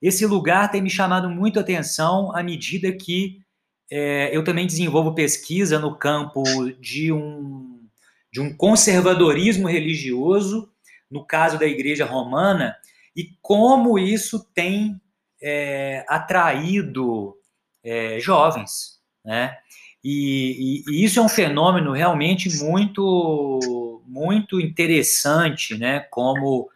Esse 0.00 0.26
lugar 0.26 0.70
tem 0.70 0.82
me 0.82 0.90
chamado 0.90 1.28
muito 1.28 1.58
a 1.58 1.62
atenção 1.62 2.34
à 2.36 2.42
medida 2.42 2.92
que 2.92 3.40
é, 3.90 4.34
eu 4.36 4.44
também 4.44 4.66
desenvolvo 4.66 5.14
pesquisa 5.14 5.78
no 5.78 5.96
campo 5.96 6.42
de 6.80 7.12
um, 7.12 7.80
de 8.32 8.40
um 8.40 8.54
conservadorismo 8.56 9.68
religioso, 9.68 10.70
no 11.10 11.24
caso 11.24 11.58
da 11.58 11.66
Igreja 11.66 12.04
Romana, 12.04 12.76
e 13.16 13.30
como 13.40 13.98
isso 13.98 14.44
tem 14.54 15.00
é, 15.42 16.04
atraído 16.08 17.36
é, 17.84 18.18
jovens, 18.18 18.98
né? 19.24 19.56
E, 20.02 20.82
e, 20.88 20.92
e, 20.92 21.04
isso 21.04 21.18
é 21.18 21.22
um 21.22 21.28
fenômeno 21.28 21.92
realmente 21.92 22.62
muito, 22.62 24.02
muito 24.06 24.60
interessante, 24.60 25.76
né? 25.78 26.00
Como, 26.10 26.68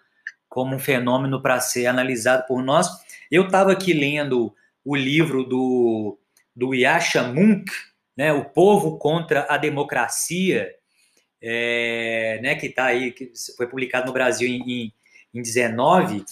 como 0.49 0.77
um 0.77 0.79
fenômeno 0.79 1.41
para 1.41 1.61
ser 1.61 1.87
analisado 1.87 2.47
por 2.47 2.63
nós. 2.63 2.89
Eu 3.31 3.47
estava 3.47 3.73
aqui 3.73 3.93
lendo 3.93 4.55
o 4.85 4.97
livro 4.97 5.45
do, 5.45 6.19
do 6.55 6.75
Yasha 6.75 7.23
Munk, 7.23 7.71
né? 8.17 8.33
O 8.33 8.45
Povo 8.45 8.99
contra 8.99 9.47
a 9.49 9.57
Democracia, 9.57 10.75
é, 11.43 12.41
né? 12.43 12.55
Que 12.55 12.67
está 12.67 12.87
aí, 12.87 13.13
que 13.13 13.33
foi 13.57 13.67
publicado 13.67 14.07
no 14.07 14.13
Brasil 14.13 14.49
em, 14.49 14.63
em, 14.63 14.93
em 15.35 15.43
19, 15.43 16.25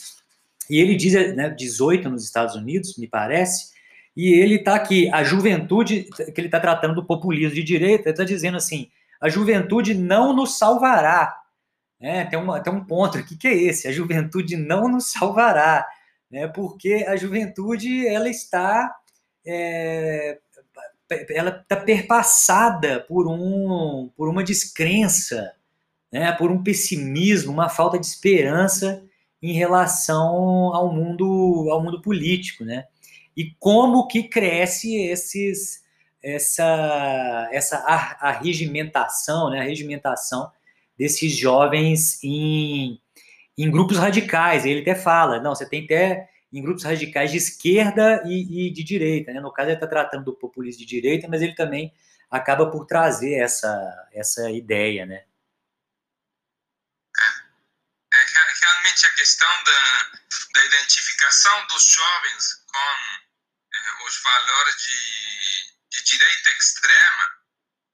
e 0.69 0.81
ele 0.81 0.97
diz, 0.97 1.13
né, 1.35 1.49
18 1.51 2.11
nos 2.11 2.25
Estados 2.25 2.55
Unidos, 2.57 2.97
me 2.97 3.07
parece, 3.07 3.76
e 4.17 4.33
ele 4.33 4.55
está 4.55 4.75
aqui, 4.75 5.11
a 5.13 5.23
juventude, 5.23 6.05
que 6.05 6.41
ele 6.41 6.49
está 6.49 6.59
tratando 6.59 6.95
do 6.95 7.05
populismo 7.05 7.55
de 7.55 7.63
direita, 7.63 8.05
ele 8.05 8.11
está 8.11 8.25
dizendo 8.25 8.57
assim: 8.57 8.89
a 9.21 9.29
juventude 9.29 9.93
não 9.93 10.33
nos 10.33 10.57
salvará. 10.57 11.37
É, 12.01 12.25
tem, 12.25 12.39
uma, 12.39 12.61
tem 12.61 12.73
um 12.73 12.85
ponto 12.85 13.19
aqui 13.19 13.37
que 13.37 13.47
é 13.47 13.55
esse: 13.55 13.87
a 13.87 13.93
juventude 13.93 14.57
não 14.57 14.89
nos 14.89 15.13
salvará, 15.13 15.87
né, 16.31 16.49
porque 16.49 17.05
a 17.07 17.15
juventude 17.17 18.07
ela 18.07 18.29
está. 18.29 18.95
É, 19.45 20.39
ela 21.31 21.51
está 21.51 21.77
perpassada 21.77 22.99
por, 22.99 23.29
um, 23.29 24.11
por 24.17 24.29
uma 24.29 24.43
descrença, 24.43 25.53
né, 26.11 26.33
por 26.33 26.51
um 26.51 26.65
pessimismo, 26.65 27.53
uma 27.53 27.69
falta 27.69 27.97
de 27.97 28.07
esperança 28.07 29.05
em 29.41 29.53
relação 29.53 30.75
ao 30.75 30.93
mundo 30.93 31.69
ao 31.71 31.81
mundo 31.81 32.03
político, 32.03 32.65
né? 32.65 32.87
E 33.37 33.55
como 33.59 34.07
que 34.07 34.25
cresce 34.25 34.97
esses 34.97 35.85
essa 36.23 37.49
essa 37.53 37.77
arregimentação, 38.21 39.51
né, 39.51 39.61
a 39.61 39.65
regimentação 39.65 40.51
desses 40.99 41.37
jovens 41.37 42.23
em, 42.23 43.01
em 43.57 43.71
grupos 43.71 43.99
radicais. 43.99 44.65
Ele 44.65 44.81
até 44.81 44.95
fala, 44.95 45.41
não, 45.41 45.55
você 45.55 45.69
tem 45.69 45.85
até 45.85 46.29
em 46.53 46.63
grupos 46.63 46.85
radicais 46.85 47.31
de 47.31 47.37
esquerda 47.37 48.23
e, 48.25 48.69
e 48.69 48.71
de 48.71 48.83
direita. 48.83 49.33
Né? 49.33 49.41
No 49.41 49.53
caso, 49.53 49.69
ele 49.69 49.77
está 49.77 49.87
tratando 49.87 50.25
do 50.25 50.35
populismo 50.35 50.81
de 50.81 50.87
direita, 50.87 51.29
mas 51.29 51.43
ele 51.43 51.55
também 51.55 51.93
acaba 52.31 52.71
por 52.71 52.87
trazer 52.87 53.35
essa, 53.35 54.09
essa 54.13 54.51
ideia, 54.51 55.07
né? 55.07 55.25
É, 58.15 58.19
é 58.19 58.61
realmente 58.61 59.07
a 59.07 59.13
questão 59.15 59.49
da, 59.65 60.21
da 60.55 60.65
identificação 60.67 61.67
dos 61.67 61.87
jovens 61.87 62.65
com 62.67 63.26
os 64.05 64.23
valores 64.23 64.77
de, 64.77 65.75
de 65.91 66.03
direita 66.05 66.51
extrema 66.51 67.47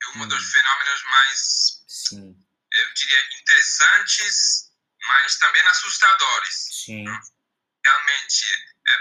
é 0.02 0.06
um 0.08 0.22
hum. 0.22 0.28
dos 0.28 0.52
fenômenos 0.52 1.02
mais, 1.04 1.84
Sim. 1.88 2.46
eu 2.72 2.94
diria, 2.94 3.28
interessantes, 3.40 4.70
mas 5.00 5.38
também 5.38 5.62
assustadores. 5.62 6.68
Sim. 6.84 7.04
Né? 7.04 7.20
Realmente, 7.84 8.74
é, 8.88 8.98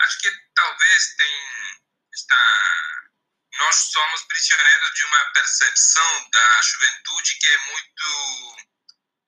acho 0.00 0.18
que 0.18 0.30
talvez 0.54 1.16
tem, 1.16 1.80
está, 2.14 3.10
nós 3.58 3.76
somos 3.76 4.22
prisioneiros 4.24 4.94
de 4.94 5.04
uma 5.04 5.24
percepção 5.32 6.30
da 6.30 6.62
juventude 6.62 7.38
que 7.38 7.50
é 7.50 7.58
muito 7.58 8.56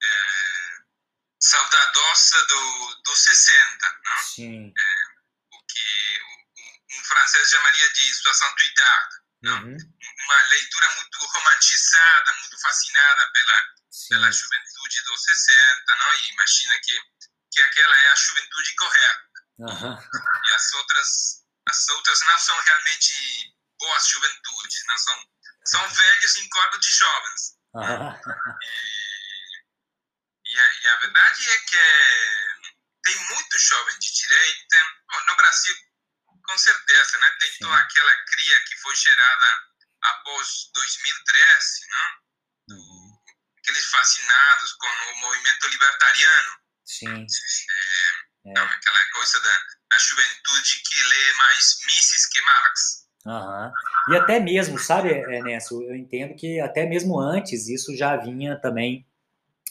é, 0.03 0.63
saudadosa 1.39 2.45
do, 2.45 3.01
do 3.03 3.15
60, 3.15 4.01
não? 4.03 4.17
Sim. 4.17 4.73
É, 4.77 5.02
um 6.97 7.03
francês 7.03 7.49
chamaria 7.49 7.89
de 7.93 8.13
situação 8.13 8.55
tuitada. 8.55 9.23
Uhum. 9.43 9.77
Uma 10.25 10.41
leitura 10.43 10.95
muito 10.95 11.25
romantizada, 11.25 12.33
muito 12.35 12.59
fascinada 12.61 13.31
pela, 13.33 13.63
pela 14.09 14.31
juventude 14.31 15.03
dos 15.03 15.21
60, 15.21 15.95
não? 15.95 16.13
e 16.13 16.29
imagina 16.31 16.79
que, 16.81 17.01
que 17.51 17.61
aquela 17.61 17.95
é 17.95 18.09
a 18.09 18.15
juventude 18.15 18.75
correta. 18.75 19.33
Uhum. 19.59 19.97
E 20.47 20.51
as 20.53 20.73
outras, 20.73 21.43
as 21.67 21.89
outras 21.89 22.19
não 22.21 22.39
são 22.39 22.57
realmente 22.61 23.53
boas 23.79 24.07
juventudes, 24.07 24.85
não 24.87 24.97
são, 24.97 25.29
são 25.65 25.89
velhos 25.89 26.37
em 26.37 26.49
corpo 26.49 26.79
de 26.79 26.91
jovens. 26.91 27.53
Uhum. 27.73 28.21
E, 30.45 30.53
e, 30.53 30.59
a, 30.59 30.73
e, 30.73 30.87
a, 30.87 30.95
verdade 30.97 31.49
é 31.49 31.59
que 31.59 31.77
é, 31.77 32.55
tem 33.03 33.19
muito 33.29 33.59
jovem 33.59 33.99
de 33.99 34.13
direita. 34.13 35.03
No 35.27 35.35
Brasil, 35.35 35.75
com 36.45 36.57
certeza, 36.57 37.17
né? 37.19 37.27
Tem 37.39 37.51
toda 37.59 37.77
aquela 37.77 38.15
cria 38.25 38.63
que 38.67 38.77
foi 38.77 38.95
gerada 38.95 39.45
após 40.01 40.69
2013, 40.73 41.87
né? 41.87 42.17
Uhum. 42.69 43.17
Aqueles 43.59 43.85
fascinados 43.85 44.73
com 44.73 44.87
o 44.87 45.19
movimento 45.21 45.67
libertariano. 45.69 46.49
Sim. 46.85 47.25
É, 48.45 48.49
é. 48.49 48.53
Não, 48.53 48.63
aquela 48.63 49.11
coisa 49.13 49.39
da, 49.41 49.59
da 49.91 49.97
juventude 49.97 50.83
que 50.83 51.03
lê 51.03 51.33
mais 51.33 51.77
Mises 51.85 52.25
que 52.27 52.41
Marx. 52.41 53.03
Uhum. 53.25 53.71
E 54.09 54.17
até 54.17 54.39
mesmo, 54.39 54.77
sabe, 54.77 55.09
Ernesto, 55.09 55.81
eu 55.81 55.95
entendo 55.95 56.35
que 56.35 56.59
até 56.59 56.85
mesmo 56.85 57.19
antes 57.19 57.69
isso 57.69 57.95
já 57.95 58.17
vinha 58.17 58.59
também 58.59 59.07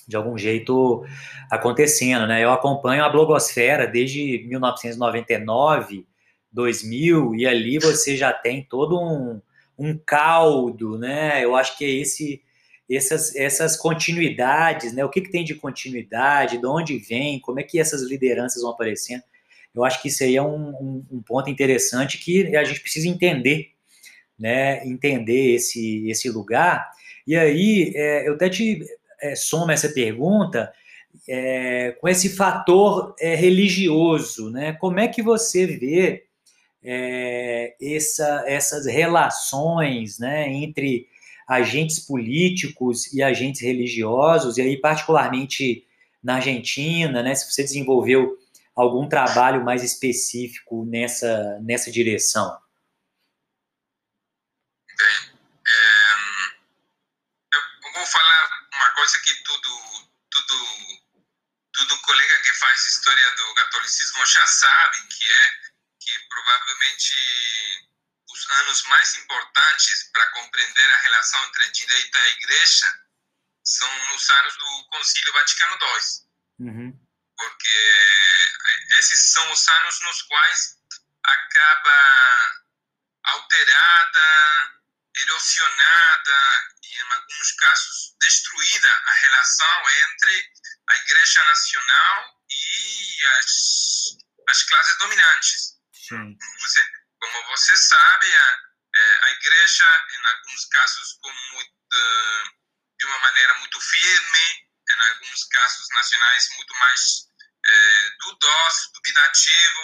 de 0.09 0.17
algum 0.17 0.37
jeito 0.39 1.07
acontecendo, 1.51 2.27
né? 2.27 2.43
Eu 2.43 2.51
acompanho 2.51 3.05
a 3.05 3.11
blogosfera 3.11 3.87
desde 3.87 4.47
1999 4.49 6.09
2000, 6.53 7.35
e 7.35 7.47
ali 7.47 7.79
você 7.79 8.17
já 8.17 8.33
tem 8.33 8.63
todo 8.63 9.01
um, 9.01 9.41
um 9.79 9.97
caldo, 9.97 10.99
né? 10.99 11.43
Eu 11.43 11.57
acho 11.57 11.77
que 11.79 11.85
é 11.85 11.91
esse, 11.91 12.43
essas, 12.91 13.35
essas 13.35 13.77
continuidades, 13.77 14.93
né? 14.93 15.05
O 15.05 15.09
que, 15.09 15.21
que 15.21 15.31
tem 15.31 15.45
de 15.45 15.55
continuidade, 15.55 16.59
de 16.59 16.67
onde 16.67 16.99
vem, 16.99 17.41
como 17.41 17.61
é 17.61 17.63
que 17.63 17.81
essas 17.81 18.03
lideranças 18.03 18.63
vão 18.63 18.73
aparecendo. 18.73 19.23
Eu 19.75 19.85
acho 19.85 20.03
que 20.03 20.09
isso 20.09 20.23
aí 20.23 20.37
é 20.37 20.43
um, 20.43 20.69
um, 20.69 21.07
um 21.11 21.23
ponto 21.23 21.49
interessante 21.49 22.19
que 22.19 22.55
a 22.55 22.65
gente 22.65 22.81
precisa 22.81 23.09
entender, 23.09 23.71
né? 24.39 24.87
Entender 24.87 25.55
esse, 25.55 26.09
esse 26.09 26.29
lugar. 26.29 26.91
E 27.27 27.37
aí, 27.37 27.93
é, 27.95 28.29
eu 28.29 28.35
até 28.35 28.51
te 28.51 28.85
é, 29.23 29.35
somo 29.35 29.73
essa 29.73 29.89
pergunta 29.89 30.73
é, 31.29 31.93
com 32.01 32.09
esse 32.09 32.29
fator 32.31 33.15
é, 33.19 33.35
religioso, 33.35 34.51
né? 34.51 34.73
Como 34.75 35.01
é 35.01 35.09
que 35.09 35.23
você 35.23 35.67
vê 35.67 36.25
é, 36.83 37.77
essa, 37.81 38.45
essas 38.47 38.87
relações 38.87 40.19
né, 40.19 40.49
entre 40.49 41.09
agentes 41.47 42.01
políticos 42.01 43.13
e 43.13 43.23
agentes 43.23 43.61
religiosos, 43.61 44.59
e 44.59 44.63
aí 44.63 44.81
particularmente 44.81 45.87
na 46.23 46.37
Argentina, 46.37 47.23
né, 47.23 47.35
se 47.35 47.51
você 47.51 47.63
desenvolveu 47.63 48.39
algum 48.75 49.09
trabalho 49.09 49.65
mais 49.65 49.83
específico 49.83 50.85
nessa, 50.87 51.59
nessa 51.61 51.91
direção. 51.91 52.59
Bem, 54.97 55.33
é, 55.67 56.03
eu 57.55 57.93
vou 57.93 58.07
falar 58.07 58.49
uma 58.75 58.89
coisa 58.95 59.19
que 59.25 59.35
tudo, 59.43 59.69
tudo, 60.31 62.01
colega 62.03 62.43
que 62.43 62.53
faz 62.55 62.81
história 62.87 63.31
do 63.37 63.55
catolicismo 63.55 64.27
já 64.27 64.47
sabe, 64.47 64.99
que 65.09 65.25
é 65.25 65.72
provavelmente 66.33 67.15
os 68.31 68.51
anos 68.51 68.83
mais 68.85 69.17
importantes 69.17 70.11
para 70.13 70.31
compreender 70.31 70.95
a 70.95 71.03
relação 71.03 71.45
entre 71.45 71.71
direita 71.71 72.19
e 72.19 72.33
igreja 72.33 73.01
são 73.65 74.15
os 74.15 74.31
anos 74.31 74.57
do 74.57 74.89
Concílio 74.91 75.33
Vaticano 75.35 75.79
II. 75.81 76.67
Uhum. 76.67 77.07
Porque 77.37 78.89
esses 78.99 79.33
são 79.33 79.53
os 79.53 79.69
anos 79.69 80.01
nos 80.03 80.23
quais 80.23 80.77
acaba 81.23 82.63
alterada, 83.25 84.81
erosionada 85.17 86.71
e, 86.83 86.97
em 86.97 87.13
alguns 87.13 87.53
casos, 87.53 88.17
destruída 88.21 88.89
a 89.07 89.13
relação 89.13 89.91
entre 89.91 90.53
a 90.89 90.97
Igreja 90.97 91.45
Nacional 91.45 92.41
e 92.51 93.27
as, 93.39 94.17
as 94.49 94.63
classes 94.65 94.99
dominantes. 94.99 95.72
Sim. 96.09 96.37
Você, 96.59 96.87
como 97.21 97.47
você 97.47 97.77
sabe, 97.77 98.35
a, 98.35 98.59
é, 98.97 99.19
a 99.23 99.31
Igreja, 99.31 100.07
em 100.11 100.27
alguns 100.27 100.65
casos, 100.67 101.13
com 101.23 101.33
muito, 101.33 101.73
de 102.99 103.07
uma 103.07 103.19
maneira 103.21 103.55
muito 103.55 103.81
firme, 103.81 104.69
em 104.91 105.13
alguns 105.13 105.45
casos 105.45 105.87
nacionais, 105.95 106.49
muito 106.57 106.75
mais 106.75 107.33
é, 107.65 108.11
dudoso, 108.25 108.93
dubitativo, 108.95 109.83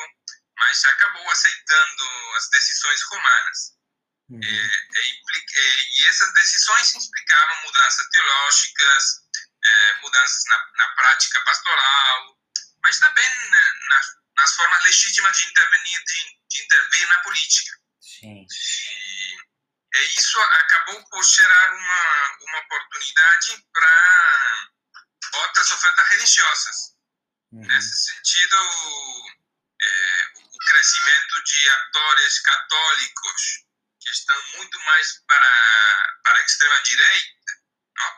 mas 0.59 0.85
acabou 0.87 1.31
aceitando 1.31 2.35
as 2.37 2.49
decisões 2.51 3.03
romanas. 3.11 3.79
Uhum. 4.31 4.41
É, 4.43 4.49
é, 4.49 5.09
é, 5.09 5.99
e 5.99 6.07
essas 6.07 6.35
decisões 6.35 6.95
implicavam 6.95 7.63
mudanças 7.63 8.09
teológicas, 8.09 9.05
é, 9.65 9.95
mudanças 10.03 10.45
na, 10.49 10.71
na, 10.77 10.89
prática 10.97 11.41
pastoral, 11.45 12.39
mas 12.83 12.99
também 12.99 13.29
na, 13.51 13.75
na, 13.89 14.01
nas 14.39 14.55
formas 14.55 14.83
legítimas 14.85 15.37
de 15.37 15.47
intervenir, 15.47 16.05
de, 16.05 16.39
de 16.49 16.63
intervir 16.63 17.09
na 17.09 17.19
política. 17.19 17.77
Sim. 18.01 18.47
E, 18.47 19.39
e 19.95 20.19
isso 20.19 20.41
acabou 20.41 21.05
por 21.09 21.23
gerar 21.25 21.75
uma, 21.75 22.37
uma 22.43 22.59
oportunidade 22.61 23.67
para 23.73 24.69
outras 25.35 25.71
ofertas 25.73 26.09
religiosas. 26.11 26.77
Uhum. 27.53 27.67
Nesse 27.67 28.13
sentido, 28.13 28.57
é, 29.81 30.33
o 30.37 30.59
crescimento 30.59 31.45
de 31.45 31.71
atores 31.71 32.41
católicos 32.41 33.65
que 34.01 34.11
estão 34.11 34.43
muito 34.57 34.79
mais 34.81 35.25
para, 35.27 36.21
para 36.25 36.39
a 36.39 36.45
extrema-direita, 36.45 37.53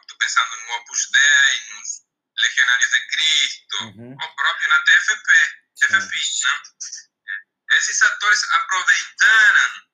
estou 0.00 0.18
pensando 0.18 0.56
no 0.56 0.72
Opus 0.74 1.10
Dei, 1.12 1.60
nos 1.70 2.09
Legionários 2.40 2.90
de 2.90 3.06
Cristo, 3.08 3.84
uhum. 3.84 4.16
ou 4.20 4.34
próprio 4.34 4.68
na 4.68 4.80
TFP, 4.80 5.32
TFP 5.80 6.16
né? 6.16 7.40
esses 7.72 8.02
atores 8.02 8.42
aproveitaram 8.50 9.88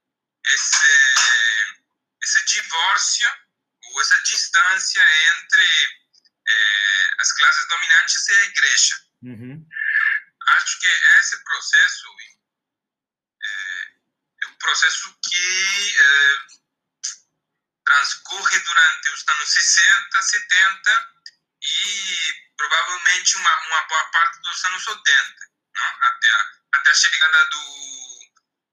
esse, 0.47 0.87
esse 2.23 2.45
divórcio 2.47 3.29
ou 3.85 4.01
essa 4.01 4.23
distância 4.23 5.03
entre 5.37 5.65
eh, 6.49 7.11
as 7.19 7.33
classes 7.33 7.69
dominantes 7.69 8.29
e 8.29 8.35
a 8.35 8.45
igreja. 8.45 8.95
Uhum. 9.23 9.69
Acho 10.49 10.81
que 10.81 10.89
esse 10.89 11.43
processo 11.45 12.17
é, 13.43 13.93
é 14.45 14.47
um 14.49 14.55
processo 14.59 15.19
que 15.23 15.97
é, 15.99 16.37
transcorre 17.85 18.59
durante 18.61 19.11
os 19.11 19.29
anos 19.29 19.51
60, 19.51 20.23
70 20.23 21.16
e 21.67 22.47
provavelmente 22.57 23.37
uma, 23.37 23.67
uma 23.67 23.83
boa 23.83 24.05
parte 24.11 24.41
dos 24.41 24.65
anos 24.67 24.87
80, 24.87 25.51
não? 25.75 26.03
Até, 26.03 26.31
a, 26.31 26.51
até 26.75 26.91
a 26.91 26.95
chegada 26.95 27.45
do, 27.47 28.31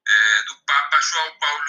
é, 0.08 0.44
do 0.44 0.56
Papa 0.66 1.02
João 1.02 1.40
Paulo 1.40 1.64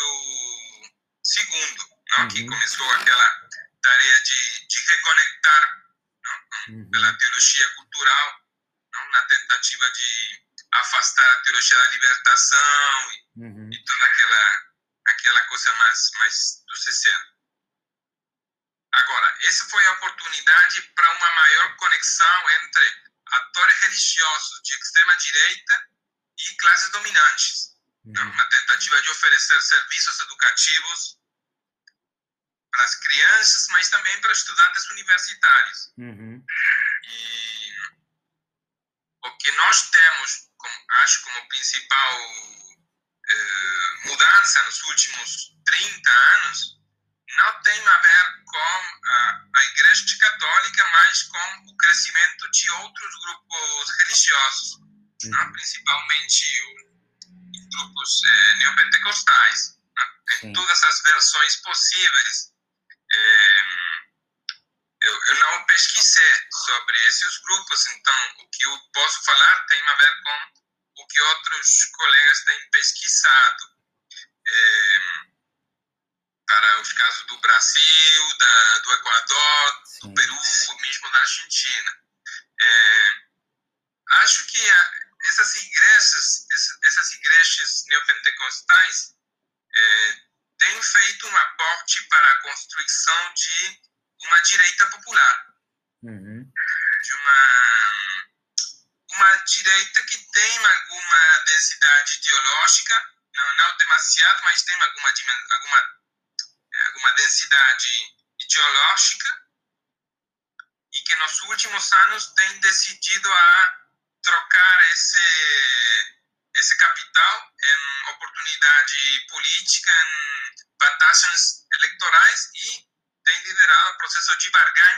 II, 1.25 1.77
não? 1.77 2.23
Uhum. 2.25 2.29
que 2.29 2.47
começou 2.47 2.91
aquela 2.93 3.49
tarefa 3.83 4.23
de, 4.25 4.67
de 4.67 4.81
reconectar 4.87 5.85
não? 6.23 6.75
Uhum. 6.75 6.91
pela 6.91 7.19
teologia 7.19 7.69
cultural 7.75 8.41
não? 8.93 9.11
na 9.11 9.23
tentativa 9.27 9.91
de 9.91 10.45
afastar 10.73 11.33
a 11.33 11.43
teologia 11.43 11.79
da 11.79 11.89
libertação 11.89 13.13
e, 13.13 13.41
uhum. 13.41 13.71
e 13.73 13.85
toda 13.85 14.05
aquela, 14.05 14.63
aquela 15.07 15.43
coisa 15.47 15.73
mais, 15.75 16.11
mais 16.19 16.65
do 16.67 16.77
60. 16.77 17.34
Agora, 18.95 19.37
essa 19.43 19.65
foi 19.67 19.85
a 19.87 19.93
oportunidade 19.93 20.83
para 20.95 21.11
uma 21.17 21.31
maior 21.33 21.77
conexão 21.77 22.51
entre 22.63 23.05
atores 23.27 23.81
religiosos 23.81 24.63
de 24.63 24.75
extrema-direita 24.75 25.89
e 26.39 26.57
classes 26.57 26.91
dominantes, 26.91 27.71
uhum. 28.05 28.31
uma 28.31 28.45
tentativa 28.51 29.03
de 29.03 29.11
oferecer 29.11 29.61
serviços 29.63 30.21
educativos 30.21 31.19
para 32.71 32.85
as 32.85 32.95
crianças, 32.97 33.67
mas 33.71 33.89
também 33.89 34.21
para 34.21 34.33
estudantes 34.33 34.91
universitários. 34.91 35.93
Uhum. 35.99 36.45
E 37.05 37.73
o 39.25 39.37
que 39.39 39.51
nós 39.53 39.91
temos, 39.91 40.51
como, 40.57 40.85
acho, 41.03 41.23
como 41.23 41.49
principal 41.49 42.21
eh, 43.31 44.09
mudança 44.09 44.63
nos 44.65 44.83
últimos 44.83 45.57
30 45.65 46.11
anos, 46.11 46.75
não 47.37 47.63
tem 47.63 47.89
a 47.89 47.99
ver 47.99 48.45
com 48.45 48.59
a, 48.59 49.45
a 49.57 49.65
Igreja 49.65 50.19
Católica, 50.21 50.85
mas 50.93 51.23
com 51.25 51.67
o 51.67 51.77
crescimento 51.77 52.51
de 52.51 52.71
outros 52.71 53.15
grupos 53.21 53.91
religiosos, 54.35 54.79
uhum. 55.25 55.31
né? 55.31 55.51
principalmente 55.53 56.63
o, 56.63 56.85
grupos 57.75 58.23
eh, 58.25 58.55
neopentecostais, 58.57 59.79
né? 59.97 60.05
em 60.45 60.53
todas 60.53 60.85
as 60.85 61.03
versões 61.03 61.57
possíveis. 61.57 62.53
Eh, 63.13 63.63
eu, 65.03 65.21
eu 65.29 65.39
não 65.41 65.65
pesquisei 65.67 66.35
sobre 66.65 66.97
esses 67.07 67.39
grupos, 67.43 67.87
então 67.89 68.24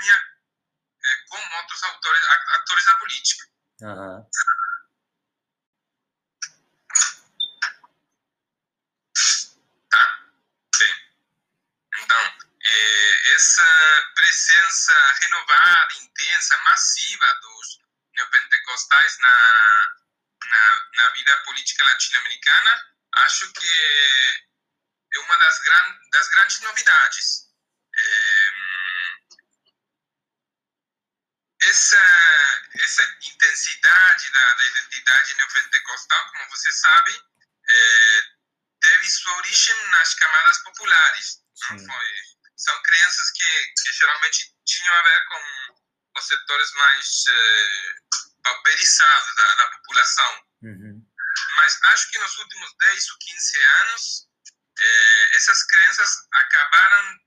barganha 0.06 0.22
é, 1.04 1.16
com 1.28 1.56
outros 1.56 1.82
autores, 1.82 2.24
atores 2.26 2.84
da 2.86 2.96
política. 2.96 3.46
Uhum. 3.82 4.30
Tá, 9.90 10.18
bem. 10.78 11.10
Então, 11.98 12.38
é, 12.64 13.34
essa 13.34 14.12
presença 14.14 14.94
renovada, 15.22 15.94
intensa, 15.94 16.56
massiva 16.58 17.34
dos 17.42 17.80
neopentecostais 18.14 19.18
na, 19.18 19.94
na, 20.44 20.90
na 20.94 21.08
vida 21.10 21.36
política 21.44 21.84
latino-americana, 21.84 22.94
acho 23.12 23.52
que 23.52 24.44
é 25.14 25.18
uma 25.20 25.38
das, 25.38 25.58
gran, 25.60 25.98
das 26.10 26.28
grandes 26.28 26.60
novidades 26.60 27.45
essa, 31.62 32.62
essa 32.80 33.02
intensidade 33.22 34.30
da, 34.30 34.54
da 34.54 34.64
identidade 34.66 35.34
neopentecostal, 35.34 36.30
como 36.30 36.50
você 36.50 36.72
sabe, 36.72 37.22
é, 37.68 38.22
teve 38.80 39.10
sua 39.10 39.36
origem 39.36 39.90
nas 39.90 40.14
camadas 40.14 40.58
populares. 40.58 41.42
Foi, 41.68 42.06
são 42.56 42.82
crianças 42.82 43.30
que, 43.32 43.74
que 43.82 43.92
geralmente 43.92 44.54
tinham 44.66 44.94
a 44.94 45.02
ver 45.02 45.24
com 45.26 45.74
os 46.18 46.26
setores 46.26 46.72
mais 46.72 47.24
é, 47.28 47.94
pauperizados 48.42 49.36
da, 49.36 49.54
da 49.54 49.70
população. 49.70 50.44
Uhum. 50.62 51.06
Mas 51.56 51.78
acho 51.84 52.10
que 52.10 52.18
nos 52.18 52.36
últimos 52.38 52.74
10 52.78 53.10
ou 53.10 53.18
15 53.18 53.64
anos, 53.64 54.28
é, 54.78 55.36
essas 55.36 55.62
crianças 55.64 56.10
acabaram 56.32 57.25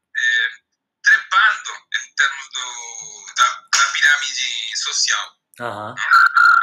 trepando 1.10 1.72
em 1.96 2.16
termos 2.16 2.50
do 2.50 3.34
Uhum. 5.60 5.96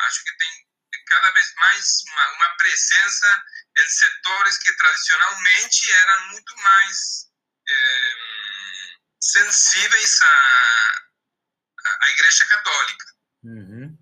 Acho 0.06 0.24
que 0.24 0.36
tem 0.38 0.66
cada 1.06 1.30
vez 1.32 1.54
mais 1.56 2.02
uma, 2.08 2.32
uma, 2.32 2.56
presença 2.56 3.44
em 3.78 3.88
setores 3.88 4.58
que 4.58 4.72
tradicionalmente 4.72 5.92
eram 5.92 6.28
muito 6.28 6.56
mais 6.56 7.26
é, 7.68 8.14
sensíveis 9.20 10.22
à, 10.22 11.04
à 12.02 12.10
Igreja 12.10 12.46
Católica. 12.46 13.06
Uhum. 13.44 13.98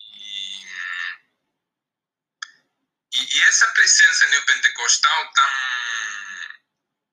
E, 0.00 0.66
e, 3.14 3.38
e, 3.38 3.44
essa 3.44 3.68
presença 3.68 4.26
neopentecostal 4.26 5.32
tão, 5.32 5.50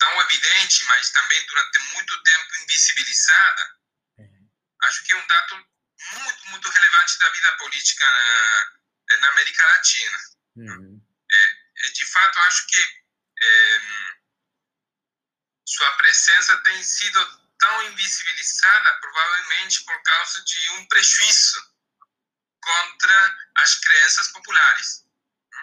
tão 0.01 0.21
evidente, 0.21 0.83
mas 0.85 1.11
também 1.11 1.45
durante 1.45 1.79
muito 1.93 2.23
tempo 2.23 2.55
invisibilizada, 2.63 3.75
uhum. 4.17 4.49
acho 4.83 5.03
que 5.03 5.13
é 5.13 5.15
um 5.15 5.27
dado 5.27 5.67
muito, 6.13 6.49
muito 6.49 6.69
relevante 6.69 7.19
da 7.19 7.29
vida 7.29 7.57
política 7.57 8.05
na, 8.09 9.19
na 9.19 9.27
América 9.29 9.63
Latina. 9.63 10.17
Uhum. 10.55 11.07
É, 11.31 11.89
de 11.91 12.05
fato, 12.07 12.39
acho 12.39 12.67
que 12.67 13.03
é, 13.43 13.81
sua 15.67 15.91
presença 15.97 16.57
tem 16.63 16.83
sido 16.83 17.41
tão 17.59 17.83
invisibilizada, 17.83 18.99
provavelmente 19.01 19.83
por 19.83 20.01
causa 20.01 20.43
de 20.43 20.69
um 20.71 20.87
prejuízo 20.87 21.61
contra 22.59 23.37
as 23.57 23.75
crenças 23.75 24.27
populares. 24.29 25.05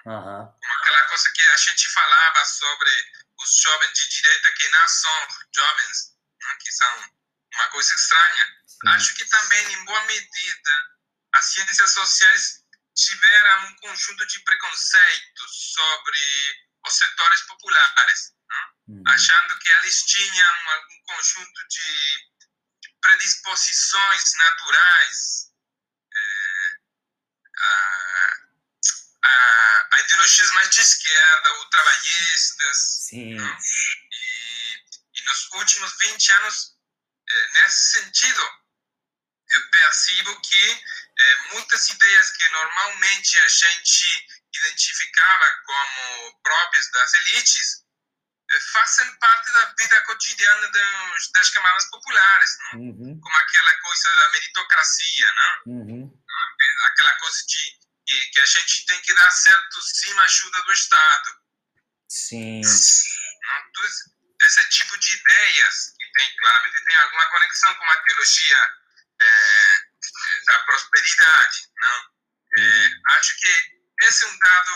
Uhum. 0.06 0.58
Aquela 0.80 1.08
coisa 1.08 1.32
que 1.32 1.42
a 1.42 1.56
gente 1.56 1.90
falava 1.90 2.44
sobre 2.44 3.18
os 3.38 3.56
jovens 3.56 3.92
de 3.92 4.08
direita 4.08 4.52
que 4.52 4.68
não 4.68 4.88
são 4.88 5.28
jovens, 5.54 6.16
né, 6.40 6.56
que 6.60 6.72
são 6.72 7.12
uma 7.54 7.68
coisa 7.68 7.94
estranha. 7.94 8.56
Sim. 8.66 8.88
Acho 8.88 9.14
que 9.14 9.24
também, 9.26 9.72
em 9.72 9.84
boa 9.84 10.04
medida, 10.04 10.72
as 11.34 11.44
ciências 11.46 11.92
sociais 11.92 12.64
tiveram 12.94 13.68
um 13.68 13.76
conjunto 13.76 14.26
de 14.26 14.40
preconceitos 14.40 15.72
sobre 15.74 16.68
os 16.86 16.96
setores 16.96 17.40
populares, 17.42 18.34
né? 18.48 18.70
uhum. 18.88 19.02
achando 19.06 19.58
que 19.58 19.70
eles 19.70 20.02
tinham 20.04 20.54
um 20.90 21.02
conjunto 21.06 21.68
de 21.68 22.28
predisposições 23.00 24.34
naturais 24.34 25.52
é, 26.14 26.76
a, 27.58 28.47
a, 29.24 29.88
a, 29.92 30.00
ideologias 30.00 30.50
mais 30.52 30.70
de 30.70 30.80
esquerda 30.80 31.52
ou 31.54 31.70
trabalhistas. 31.70 33.08
Né? 33.12 33.58
E, 34.12 34.74
e 35.14 35.22
nos 35.24 35.52
últimos 35.52 35.92
20 36.00 36.32
anos 36.32 36.78
é, 37.30 37.48
nesse 37.60 38.00
sentido, 38.00 38.42
eu 39.50 39.70
percebo 39.70 40.40
que 40.40 40.84
é, 41.18 41.36
muitas 41.52 41.88
ideias 41.88 42.30
que 42.30 42.48
normalmente 42.48 43.38
a 43.38 43.48
gente 43.48 44.26
identificava 44.54 45.46
como 45.66 46.40
próprias 46.42 46.90
das 46.90 47.14
elites 47.14 47.84
é, 48.50 48.60
fazem 48.72 49.14
parte 49.16 49.52
da 49.52 49.74
vida 49.78 50.00
cotidiana 50.04 50.68
dos, 50.68 51.32
das 51.32 51.50
camadas 51.50 51.84
populares, 51.90 52.58
uhum. 52.74 53.20
como 53.20 53.36
aquela 53.36 53.72
coisa 53.80 54.16
da 54.16 54.32
meritocracia, 54.32 55.34
uhum. 55.66 56.24
aquela 56.86 57.12
coisa 57.18 57.46
de 57.46 57.77
que, 58.08 58.30
que, 58.30 58.40
a 58.40 58.46
gente 58.46 58.86
tem 58.86 59.00
que 59.02 59.14
dar 59.14 59.30
certo 59.30 59.82
sim 59.82 60.18
a 60.18 60.22
ajuda 60.22 60.62
do 60.62 60.72
Estado. 60.72 61.40
Sim. 62.08 62.60
Esse 64.40 64.68
tipo 64.70 64.98
de 64.98 65.14
ideias 65.14 65.92
tem, 66.14 66.36
claramente 66.36 66.84
tem 66.84 66.96
alguma 66.96 67.26
conexão 67.26 67.74
com 67.74 67.84
a 67.84 67.96
teologia 68.02 68.76
é, 69.20 69.78
da 70.46 70.58
prosperidade, 70.60 71.68
não? 71.76 72.18
É, 72.58 72.90
acho 73.18 73.36
que 73.36 73.78
esse 74.02 74.24
é 74.24 74.28
um 74.28 74.38
dado 74.38 74.72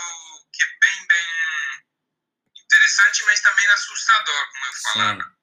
que 0.53 0.63
é 0.63 0.67
bem, 0.79 1.07
bem 1.07 1.83
interessante, 2.55 3.23
mas 3.25 3.41
também 3.41 3.67
assustador, 3.67 4.51
como 4.51 4.65
eu 4.65 4.73
falava. 4.73 5.35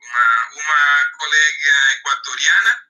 Uma, 0.00 0.48
uma 0.52 1.10
colega 1.18 1.92
equatoriana, 1.92 2.88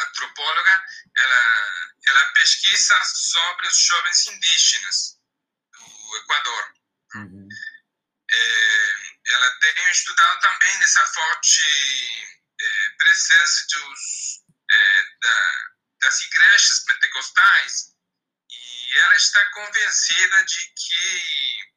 antropóloga, 0.00 0.84
ela, 1.16 1.73
ela 2.14 2.32
pesquisa 2.32 3.04
sobre 3.04 3.66
os 3.66 3.76
jovens 3.76 4.26
indígenas 4.28 5.18
do 5.72 6.16
Equador. 6.18 6.74
Uhum. 7.16 7.48
É, 8.30 9.32
ela 9.32 9.50
tem 9.60 9.90
estudado 9.90 10.40
também 10.40 10.78
nessa 10.78 11.04
forte 11.06 11.62
é, 12.60 12.88
presença 12.98 13.66
dos, 13.72 14.44
é, 14.70 15.02
da, 15.22 15.70
das 16.02 16.20
igrejas 16.22 16.84
pentecostais 16.84 17.94
e 18.50 18.98
ela 18.98 19.16
está 19.16 19.50
convencida 19.50 20.44
de 20.44 20.66
que 20.66 21.72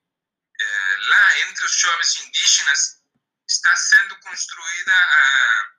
é, 0.59 0.97
lá 0.99 1.39
entre 1.41 1.65
os 1.65 1.75
jovens 1.79 2.15
indígenas 2.17 3.01
está 3.47 3.75
sendo 3.75 4.19
construída 4.19 4.93
a, 4.93 5.71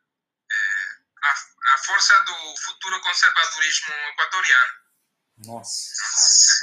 é, 0.50 0.98
a, 1.24 1.34
a 1.74 1.78
força 1.78 2.18
do 2.24 2.56
futuro 2.58 3.00
conservadorismo 3.00 3.94
equatoriano. 4.12 4.72
Nossa. 5.46 5.92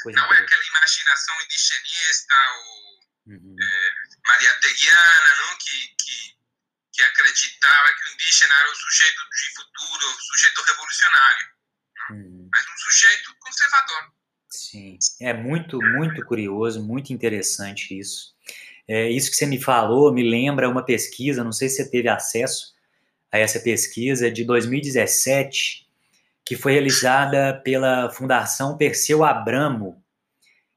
Não 0.05 0.33
é 0.33 0.39
aquela 0.39 0.63
imaginação 0.65 1.41
indigenista 1.41 2.35
ou 2.57 2.95
Uhum. 3.27 3.55
É, 3.59 3.91
Maria 4.27 4.53
Teguiana, 4.59 5.35
não? 5.39 5.57
Que, 5.57 5.87
que, 5.97 6.35
que 6.93 7.03
acreditava 7.03 7.93
que 7.93 8.09
o 8.09 8.13
indígena 8.13 8.53
era 8.53 8.71
o 8.71 8.75
sujeito 8.75 9.21
de 9.29 9.55
futuro, 9.55 10.05
o 10.07 10.21
sujeito 10.21 10.61
revolucionário, 10.61 11.47
uhum. 12.11 12.49
mas 12.53 12.65
um 12.67 12.77
sujeito 12.77 13.35
conservador. 13.39 14.13
Sim, 14.49 14.97
é 15.21 15.33
muito, 15.33 15.79
muito 15.79 16.23
curioso, 16.25 16.83
muito 16.83 17.11
interessante 17.11 17.99
isso. 17.99 18.35
É, 18.87 19.09
isso 19.09 19.31
que 19.31 19.35
você 19.35 19.47
me 19.47 19.61
falou 19.61 20.13
me 20.13 20.23
lembra 20.23 20.69
uma 20.69 20.85
pesquisa, 20.85 21.43
não 21.43 21.51
sei 21.51 21.67
se 21.67 21.77
você 21.77 21.89
teve 21.89 22.07
acesso 22.07 22.74
a 23.31 23.38
essa 23.38 23.59
pesquisa, 23.59 24.31
de 24.31 24.43
2017, 24.43 25.85
que 26.45 26.55
foi 26.55 26.73
realizada 26.73 27.59
pela 27.63 28.09
Fundação 28.09 28.77
Perseu 28.77 29.23
Abramo, 29.23 30.01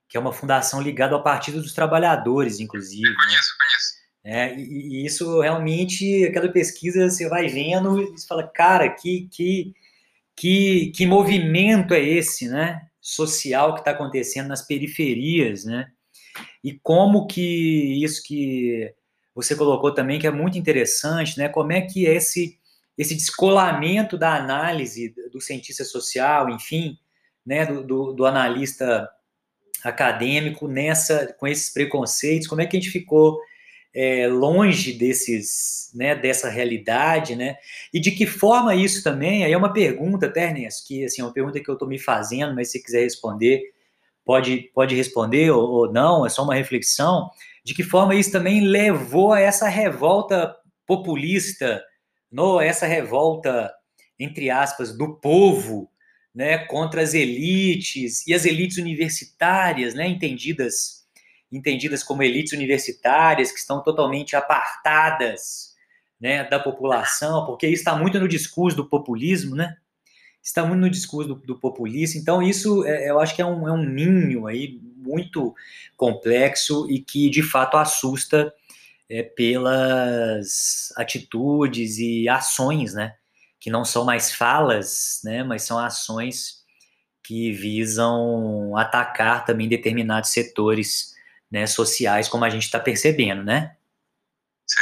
que 0.08 0.16
é 0.16 0.20
uma 0.20 0.32
fundação 0.32 0.80
ligada 0.80 1.14
ao 1.14 1.22
Partido 1.22 1.60
dos 1.60 1.74
Trabalhadores, 1.74 2.60
inclusive. 2.60 3.06
Eu 3.06 3.14
conheço, 3.14 3.54
conheço. 3.58 3.98
É, 4.24 4.54
e, 4.58 5.02
e, 5.02 5.06
isso 5.06 5.40
realmente, 5.40 6.24
aquela 6.24 6.48
pesquisa, 6.48 7.08
você 7.08 7.28
vai 7.28 7.48
vendo 7.48 8.02
e 8.02 8.06
você 8.10 8.26
fala, 8.26 8.46
cara, 8.46 8.88
que, 8.90 9.28
que, 9.30 9.74
que, 10.34 10.92
que 10.94 11.06
movimento 11.06 11.94
é 11.94 12.02
esse, 12.02 12.48
né? 12.48 12.82
Social 13.00 13.74
que 13.74 13.80
está 13.80 13.92
acontecendo 13.92 14.48
nas 14.48 14.66
periferias, 14.66 15.64
né? 15.64 15.90
E 16.62 16.78
como 16.82 17.26
que 17.26 18.02
isso 18.02 18.22
que 18.22 18.92
você 19.38 19.54
colocou 19.54 19.94
também, 19.94 20.18
que 20.18 20.26
é 20.26 20.32
muito 20.32 20.58
interessante, 20.58 21.38
né? 21.38 21.48
Como 21.48 21.70
é 21.70 21.80
que 21.80 22.04
esse, 22.06 22.58
esse 22.98 23.14
descolamento 23.14 24.18
da 24.18 24.34
análise 24.34 25.14
do 25.32 25.40
cientista 25.40 25.84
social, 25.84 26.50
enfim, 26.50 26.98
né? 27.46 27.64
do, 27.64 27.84
do, 27.84 28.12
do 28.12 28.26
analista 28.26 29.08
acadêmico 29.84 30.66
nessa 30.66 31.32
com 31.38 31.46
esses 31.46 31.72
preconceitos? 31.72 32.48
Como 32.48 32.60
é 32.60 32.66
que 32.66 32.76
a 32.76 32.80
gente 32.80 32.90
ficou 32.90 33.38
é, 33.94 34.26
longe 34.26 34.92
desses, 34.92 35.92
né, 35.94 36.16
dessa 36.16 36.48
realidade, 36.48 37.36
né? 37.36 37.58
E 37.94 38.00
de 38.00 38.10
que 38.10 38.26
forma 38.26 38.74
isso 38.74 39.04
também? 39.04 39.44
Aí 39.44 39.52
é 39.52 39.56
uma 39.56 39.72
pergunta, 39.72 40.28
Ternes, 40.28 40.80
que 40.80 41.04
assim, 41.04 41.22
é 41.22 41.24
uma 41.24 41.32
pergunta 41.32 41.60
que 41.60 41.70
eu 41.70 41.74
estou 41.74 41.86
me 41.86 42.00
fazendo, 42.00 42.56
mas 42.56 42.72
se 42.72 42.82
quiser 42.82 43.04
responder, 43.04 43.62
pode, 44.24 44.68
pode 44.74 44.96
responder 44.96 45.52
ou, 45.52 45.62
ou 45.62 45.92
não, 45.92 46.26
é 46.26 46.28
só 46.28 46.42
uma 46.42 46.56
reflexão. 46.56 47.30
De 47.68 47.74
que 47.74 47.82
forma 47.82 48.14
isso 48.14 48.32
também 48.32 48.62
levou 48.62 49.34
a 49.34 49.40
essa 49.40 49.68
revolta 49.68 50.56
populista, 50.86 51.84
no, 52.32 52.58
essa 52.58 52.86
revolta, 52.86 53.70
entre 54.18 54.48
aspas, 54.48 54.96
do 54.96 55.20
povo, 55.20 55.90
né, 56.34 56.56
contra 56.64 57.02
as 57.02 57.12
elites 57.12 58.26
e 58.26 58.32
as 58.32 58.46
elites 58.46 58.78
universitárias, 58.78 59.92
né, 59.92 60.08
entendidas 60.08 61.06
entendidas 61.52 62.02
como 62.02 62.22
elites 62.22 62.54
universitárias 62.54 63.52
que 63.52 63.58
estão 63.58 63.82
totalmente 63.82 64.34
apartadas, 64.34 65.74
né, 66.18 66.44
da 66.44 66.58
população, 66.58 67.44
porque 67.44 67.66
isso 67.66 67.82
está 67.82 67.94
muito 67.94 68.18
no 68.18 68.26
discurso 68.26 68.78
do 68.78 68.88
populismo, 68.88 69.54
né? 69.54 69.76
Está 70.42 70.64
muito 70.64 70.80
no 70.80 70.88
discurso 70.88 71.34
do, 71.34 71.34
do 71.34 71.60
populismo. 71.60 72.18
Então 72.18 72.42
isso, 72.42 72.82
é, 72.86 73.10
eu 73.10 73.20
acho 73.20 73.36
que 73.36 73.42
é 73.42 73.46
um, 73.46 73.68
é 73.68 73.72
um 73.72 73.84
ninho 73.84 74.46
aí 74.46 74.80
muito 74.98 75.54
complexo 75.96 76.86
e 76.90 77.00
que 77.00 77.30
de 77.30 77.42
fato 77.42 77.76
assusta 77.76 78.52
é, 79.08 79.22
pelas 79.22 80.92
atitudes 80.96 81.98
e 81.98 82.28
ações, 82.28 82.94
né, 82.94 83.16
que 83.60 83.70
não 83.70 83.84
são 83.84 84.04
mais 84.04 84.34
falas, 84.34 85.20
né, 85.24 85.42
mas 85.42 85.62
são 85.62 85.78
ações 85.78 86.58
que 87.22 87.52
visam 87.52 88.76
atacar 88.76 89.44
também 89.44 89.68
determinados 89.68 90.30
setores 90.30 91.14
né, 91.50 91.66
sociais, 91.66 92.28
como 92.28 92.44
a 92.44 92.50
gente 92.50 92.64
está 92.64 92.80
percebendo, 92.80 93.44
né? 93.44 93.76
Sim, 94.66 94.80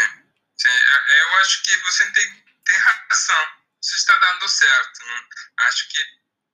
sim. 0.57 0.69
É, 0.69 1.23
eu 1.23 1.37
acho 1.39 1.63
que 1.63 1.77
você 1.79 2.05
tem, 2.13 2.45
tem 2.65 2.79
razão. 2.79 3.47
Você 3.81 3.97
está 3.97 4.17
dando 4.19 4.49
certo. 4.49 5.07
Né? 5.07 5.23
Acho 5.69 5.89
que 5.89 6.03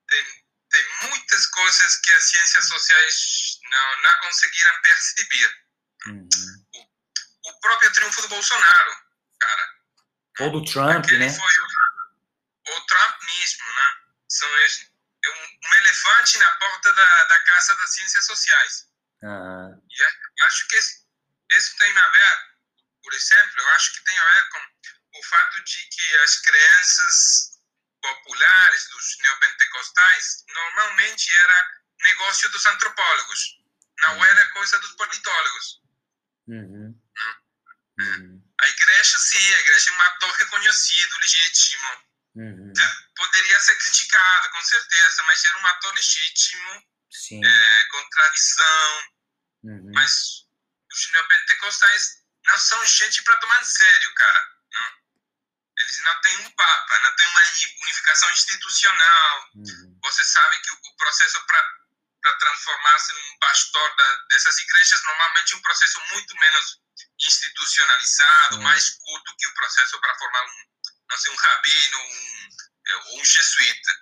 tem, 0.08 0.24
tem 0.70 1.10
muitas 1.10 1.46
coisas 1.46 1.96
que 1.96 2.12
as 2.12 2.22
ciências 2.24 2.68
sociais 2.68 3.41
não, 3.70 4.02
não 4.02 4.20
conseguiram 4.20 4.82
perceber. 4.82 5.62
Uhum. 6.06 6.28
O, 6.74 7.48
o, 7.48 7.60
próprio 7.60 7.92
triunfo 7.92 8.22
do 8.22 8.28
Bolsonaro, 8.28 8.96
cara. 9.38 9.74
Ou 10.40 10.50
do 10.52 10.64
Trump, 10.64 11.06
né? 11.12 11.32
Foi 11.32 11.58
o, 11.58 12.76
o 12.76 12.86
Trump 12.86 13.22
mesmo, 13.22 13.66
né? 13.66 13.96
São 14.28 14.58
esses, 14.60 14.90
é 15.24 15.30
um, 15.30 15.68
um, 15.68 15.74
elefante 15.76 16.38
na 16.38 16.50
porta 16.52 16.92
da, 16.92 17.24
da 17.24 17.38
Casa 17.44 17.76
das 17.76 17.94
Ciências 17.94 18.26
Sociais. 18.26 18.88
Uhum. 19.22 19.82
E 19.88 20.44
acho 20.44 20.68
que 20.68 20.78
isso 20.78 21.76
tem 21.78 21.96
a 21.96 22.08
ver, 22.08 22.52
por 23.02 23.14
exemplo, 23.14 23.60
eu 23.60 23.68
acho 23.70 23.92
que 23.92 24.04
tem 24.04 24.18
a 24.18 24.24
ver 24.24 24.48
com 24.48 25.18
o 25.18 25.22
fato 25.24 25.62
de 25.62 25.88
que 25.88 26.18
as 26.18 26.40
crenças 26.40 27.52
populares 28.00 28.88
dos 28.88 29.18
neopentecostais 29.18 30.44
normalmente 30.48 31.34
era 31.36 31.81
negócio 32.02 32.50
dos 32.50 32.66
antropólogos, 32.66 33.58
não 34.00 34.16
uhum. 34.16 34.24
era 34.24 34.50
coisa 34.50 34.78
dos 34.78 34.92
politólogos. 34.92 35.82
Uhum. 36.48 37.00
Uhum. 37.98 38.52
A 38.60 38.68
igreja, 38.68 39.18
sim, 39.18 39.54
a 39.54 39.60
igreja 39.60 39.90
é 39.90 39.94
um 39.94 40.02
ator 40.02 40.30
reconhecido, 40.32 41.18
legítimo. 41.20 42.12
Uhum. 42.34 42.72
É, 42.76 42.96
poderia 43.14 43.60
ser 43.60 43.76
criticado, 43.76 44.50
com 44.50 44.64
certeza, 44.64 45.22
mas 45.24 45.44
era 45.44 45.58
um 45.58 45.66
ator 45.66 45.94
legítimo, 45.94 46.88
é, 47.44 47.84
com 47.90 48.08
tradição. 48.10 49.12
Uhum. 49.64 49.92
Mas 49.94 50.46
os 50.90 51.12
neopentecostais 51.12 52.22
não 52.46 52.58
são 52.58 52.84
gente 52.86 53.22
para 53.22 53.36
tomar 53.36 53.60
em 53.60 53.64
sério, 53.64 54.14
cara. 54.14 54.50
Não. 54.72 54.92
Eles 55.78 55.98
não 56.04 56.20
têm 56.20 56.36
um 56.38 56.50
papa, 56.52 56.98
não 57.00 57.16
têm 57.16 57.26
uma 57.28 57.40
unificação 57.82 58.30
institucional. 58.32 59.50
Uhum. 59.54 59.98
Você 60.02 60.24
sabe 60.24 60.58
que 60.60 60.72
o 60.72 60.96
processo 60.96 61.44
para 61.46 61.81
transformar-se 62.38 63.14
num 63.14 63.38
pastor 63.38 63.96
da, 63.96 64.16
dessas 64.30 64.58
igrejas 64.58 65.02
normalmente 65.04 65.56
um 65.56 65.62
processo 65.62 66.00
muito 66.12 66.36
menos 66.38 66.80
institucionalizado, 67.20 68.56
uhum. 68.56 68.62
mais 68.62 68.90
curto 68.90 69.36
que 69.36 69.46
o 69.48 69.54
processo 69.54 70.00
para 70.00 70.18
formar 70.18 70.44
um, 70.44 70.66
não 71.10 71.18
sei, 71.18 71.32
um 71.32 71.36
rabino 71.36 71.98
um, 71.98 72.48
é, 72.86 72.96
ou 72.96 73.20
um 73.20 73.24
jesuíta. 73.24 73.92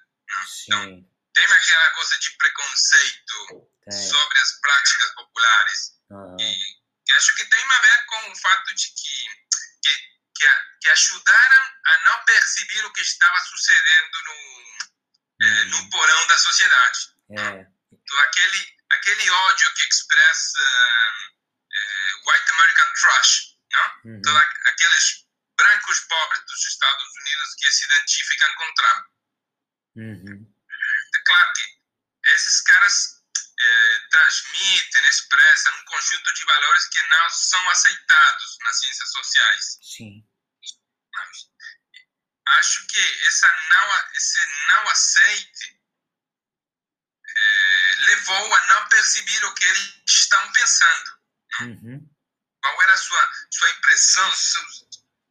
Então, 0.65 1.11
tem 1.35 1.45
aquela 1.45 1.91
coisa 1.91 2.19
de 2.19 2.31
preconceito 2.37 3.71
sobre 4.09 4.39
as 4.39 4.61
práticas 4.61 5.15
populares. 5.15 5.79
Uhum. 6.11 6.37
E, 6.41 6.81
acho 7.17 7.35
que 7.35 7.45
tem 7.47 7.63
a 7.63 7.81
ver 7.81 8.07
com 8.07 8.31
o 8.31 8.37
fato 8.37 8.75
de 8.75 8.87
que, 8.89 9.29
que, 9.83 9.95
que, 10.37 10.49
que 10.81 10.89
ajudaram 10.91 11.73
a 11.85 11.99
não 12.05 12.25
perceber 12.25 12.85
o 12.85 12.93
que 12.93 13.01
estava 13.01 13.41
sucedendo 13.41 14.25
no, 14.25 15.47
é, 15.47 15.65
no 15.67 15.77
uhum. 15.79 15.91
porão 15.91 16.27
da 16.29 16.39
sociedade. 16.39 16.99
É. 17.37 17.80
Então, 18.11 18.21
aquele, 18.25 18.77
aquele 18.91 19.31
ódio 19.31 19.75
que 19.75 19.85
expressa 19.85 20.59
é, 21.73 22.13
White 22.27 22.51
American 22.51 22.93
Trash, 22.95 23.57
não? 23.71 24.01
Uhum. 24.05 24.19
Então, 24.19 24.37
aqueles 24.37 25.27
brancos 25.57 26.01
pobres 26.01 26.45
dos 26.45 26.67
Estados 26.67 27.15
Unidos 27.15 27.55
que 27.55 27.71
se 27.71 27.85
identificam 27.85 28.55
com 28.57 28.75
Trump. 28.75 29.07
Uhum. 29.95 30.55
É 31.15 31.19
claro 31.21 31.53
que 31.53 31.79
esses 32.33 32.63
caras 32.63 33.23
é, 33.61 33.99
transmitem, 34.11 35.05
expressam 35.07 35.79
um 35.79 35.85
conjunto 35.85 36.35
de 36.35 36.45
valores 36.47 36.89
que 36.89 37.03
não 37.03 37.31
são 37.31 37.71
aceitados 37.71 38.59
nas 38.63 38.81
ciências 38.81 39.13
sociais. 39.13 39.79
Sim. 39.83 40.29
Mas, 41.15 41.39
acho 42.59 42.87
que 42.89 43.27
essa 43.27 43.69
não, 43.71 44.09
esse 44.15 44.67
não 44.67 44.89
aceite 44.89 45.80
é, 47.41 47.95
levou 48.07 48.55
a 48.55 48.67
não 48.67 48.89
perceber 48.89 49.45
o 49.45 49.55
que 49.55 49.65
eles 49.65 50.03
estão 50.07 50.53
pensando. 50.53 51.19
Uhum. 51.61 52.11
Qual 52.63 52.83
era 52.83 52.93
a 52.93 52.99
sua, 52.99 53.31
sua 53.51 53.71
impressão, 53.71 54.33
sua, 54.33 54.63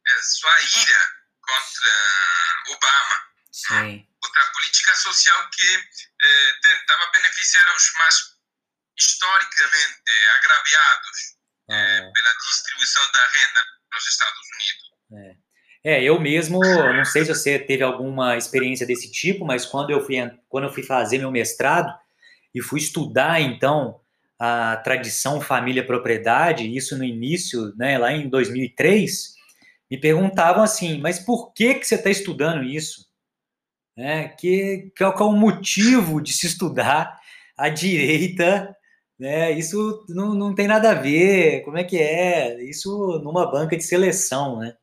é, 0.08 0.22
sua 0.22 0.60
ira 0.62 1.16
contra 1.42 2.72
Obama? 2.74 3.30
Sim 3.52 4.10
outra 4.22 4.46
política 4.52 4.94
social 4.96 5.50
que 5.50 5.88
eh, 6.22 6.52
tentava 6.62 7.10
beneficiar 7.10 7.76
os 7.76 7.92
mais 7.94 8.36
historicamente 8.98 10.28
agraviados 10.36 11.36
eh, 11.70 12.10
pela 12.12 12.34
distribuição 12.34 13.12
da 13.12 13.26
renda 13.28 13.64
nos 13.92 14.06
Estados 14.06 14.40
Unidos. 14.54 14.90
É. 15.12 15.39
é. 15.84 16.02
eu 16.02 16.20
mesmo, 16.20 16.60
não 16.60 17.04
sei 17.04 17.24
se 17.24 17.34
você 17.34 17.58
teve 17.58 17.82
alguma 17.82 18.36
experiência 18.36 18.86
desse 18.86 19.10
tipo, 19.10 19.44
mas 19.44 19.64
quando 19.64 19.90
eu 19.90 20.04
fui, 20.04 20.16
quando 20.48 20.64
eu 20.64 20.72
fui 20.72 20.82
fazer 20.82 21.18
meu 21.18 21.30
mestrado 21.30 21.92
e 22.54 22.60
fui 22.60 22.80
estudar, 22.80 23.40
então, 23.40 24.00
a 24.38 24.76
tradição 24.78 25.40
família-propriedade, 25.40 26.74
isso 26.74 26.96
no 26.96 27.04
início, 27.04 27.74
né, 27.76 27.98
lá 27.98 28.12
em 28.12 28.28
2003, 28.28 29.34
me 29.90 29.98
perguntavam 29.98 30.62
assim, 30.62 30.98
mas 30.98 31.18
por 31.18 31.52
que, 31.52 31.74
que 31.74 31.86
você 31.86 31.96
está 31.96 32.10
estudando 32.10 32.64
isso? 32.64 33.10
né, 34.00 34.28
que, 34.28 34.90
que 34.96 35.02
é 35.02 35.06
o 35.06 35.32
motivo 35.32 36.22
de 36.22 36.32
se 36.32 36.46
estudar 36.46 37.20
a 37.56 37.68
direita, 37.68 38.74
né, 39.18 39.52
isso 39.52 40.06
não, 40.08 40.34
não 40.34 40.54
tem 40.54 40.66
nada 40.66 40.92
a 40.92 40.94
ver, 40.94 41.62
como 41.64 41.76
é 41.76 41.84
que 41.84 41.98
é, 41.98 42.62
isso 42.62 43.20
numa 43.22 43.50
banca 43.50 43.76
de 43.76 43.84
seleção, 43.84 44.58
né, 44.58 44.74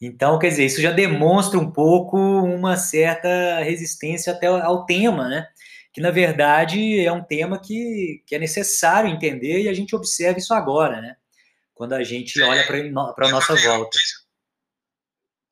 então, 0.00 0.38
quer 0.38 0.48
dizer, 0.48 0.66
isso 0.66 0.80
já 0.80 0.92
demonstra 0.92 1.58
um 1.58 1.70
pouco 1.70 2.16
uma 2.16 2.76
certa 2.76 3.60
resistência 3.60 4.32
até 4.32 4.46
ao 4.46 4.86
tema, 4.86 5.28
né, 5.28 5.48
que 5.92 6.00
na 6.00 6.10
verdade 6.10 7.04
é 7.04 7.10
um 7.10 7.24
tema 7.24 7.60
que, 7.60 8.22
que 8.26 8.34
é 8.34 8.38
necessário 8.38 9.10
entender 9.10 9.62
e 9.62 9.68
a 9.68 9.74
gente 9.74 9.96
observa 9.96 10.38
isso 10.38 10.54
agora, 10.54 11.00
né, 11.00 11.16
quando 11.74 11.94
a 11.94 12.04
gente 12.04 12.40
olha 12.40 12.64
para 12.66 13.26
a 13.26 13.30
nossa 13.30 13.56
volta. 13.56 13.98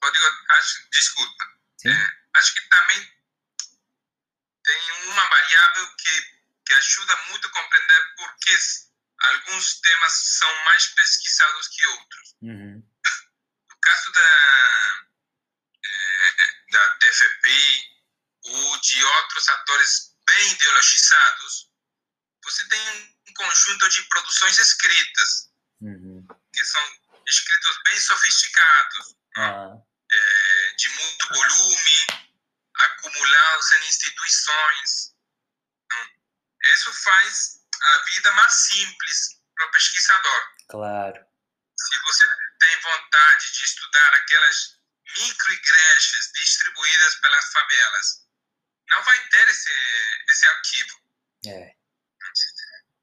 Rodrigo, 0.03 0.26
acho, 0.59 0.88
desculpa, 0.92 1.44
é, 1.86 1.90
acho 2.36 2.55
que 2.55 2.68
também 2.68 3.09
tem 4.64 5.11
uma 5.11 5.28
variável 5.28 5.86
que, 5.97 6.22
que 6.66 6.74
ajuda 6.74 7.16
muito 7.30 7.49
a 7.49 7.51
compreender 7.51 8.14
por 8.16 8.36
que 8.36 8.57
alguns 9.18 9.80
temas 9.80 10.12
são 10.12 10.64
mais 10.66 10.86
pesquisados 10.94 11.68
que 11.68 11.86
outros. 11.88 12.36
Uhum. 12.42 12.82
No 13.87 13.93
caso 13.93 14.12
da, 14.12 15.07
é, 15.84 16.72
da 16.72 16.91
TFP 16.97 17.49
ou 18.43 18.80
de 18.80 19.05
outros 19.05 19.49
atores 19.49 20.16
bem 20.26 20.51
ideologizados, 20.51 21.70
você 22.43 22.68
tem 22.68 23.16
um 23.28 23.34
conjunto 23.34 23.89
de 23.89 24.03
produções 24.09 24.59
escritas, 24.59 25.53
uhum. 25.80 26.26
que 26.53 26.64
são 26.64 26.82
escritos 27.28 27.78
bem 27.84 28.01
sofisticados, 28.01 29.16
ah. 29.37 29.76
é, 30.12 30.72
de 30.74 30.89
muito 30.89 31.28
volume, 31.28 32.07
acumular-se 32.74 33.76
em 33.76 33.89
instituições. 33.89 35.14
Então, 35.84 36.11
isso 36.74 36.93
faz 36.93 37.61
a 37.80 37.99
vida 37.99 38.32
mais 38.32 38.53
simples 38.53 39.41
para 39.55 39.66
o 39.66 39.70
pesquisador. 39.70 40.55
Claro. 40.70 41.24
Se 41.78 42.01
você 42.01 42.45
tem 42.59 42.80
vontade 42.80 43.52
de 43.52 43.64
estudar 43.64 44.14
aquelas 44.14 44.76
microigrejas 45.18 46.30
distribuídas 46.34 47.14
pelas 47.16 47.52
favelas, 47.52 48.26
não 48.88 49.02
vai 49.02 49.28
ter 49.28 49.48
esse, 49.48 50.24
esse 50.28 50.46
arquivo. 50.48 51.00
É. 51.46 51.76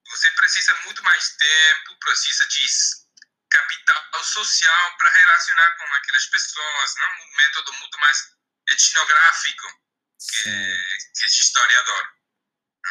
Você 0.08 0.32
precisa 0.32 0.74
muito 0.86 1.02
mais 1.04 1.36
tempo, 1.36 2.00
precisa 2.00 2.48
de 2.48 2.68
capital 3.50 4.24
social 4.24 4.98
para 4.98 5.10
relacionar 5.10 5.78
com 5.78 5.84
aquelas 5.96 6.26
pessoas, 6.28 6.96
não 6.96 7.26
um 7.26 7.36
método 7.36 7.74
muito 7.74 8.00
mais 8.00 8.34
etnográfico 8.70 9.84
que, 10.20 10.44
que 11.16 11.28
de 11.28 11.40
historiador. 11.40 12.14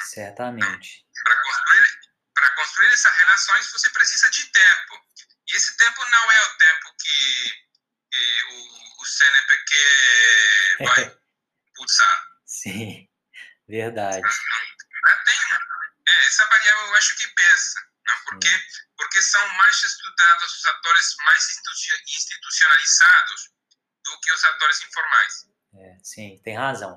Certamente. 0.05 1.07
Para 1.25 1.43
construir, 1.43 2.01
para 2.35 2.51
construir 2.55 2.93
essas 2.93 3.17
relações, 3.17 3.71
você 3.71 3.91
precisa 3.91 4.31
de 4.31 4.47
tempo. 4.47 5.07
Esse 5.53 5.77
tempo 5.77 6.05
não 6.05 6.33
é 6.33 6.43
o 6.45 6.57
tempo 6.57 6.95
que, 7.01 7.53
que 8.11 8.43
o, 8.45 9.03
o 9.03 9.05
CNPq 9.05 9.75
vai 10.81 11.17
pulsar. 11.75 12.27
Sim, 12.47 13.09
verdade. 13.69 14.23
Tem, 14.23 15.37
é, 16.09 16.27
essa 16.27 16.47
variável 16.47 16.87
eu 16.87 16.95
acho 16.95 17.17
que 17.17 17.27
pesa, 17.29 17.81
não? 18.07 18.17
Porque, 18.25 18.49
é. 18.49 18.61
porque 18.97 19.23
são 19.23 19.47
mais 19.55 19.83
estudados 19.83 20.59
os 20.59 20.67
atores 20.67 21.17
mais 21.27 21.49
institucionalizados 22.09 23.51
do 24.05 24.21
que 24.21 24.33
os 24.33 24.45
atores 24.45 24.83
informais. 24.83 25.47
É, 25.75 25.97
sim, 26.03 26.41
tem 26.45 26.57
razão. 26.57 26.97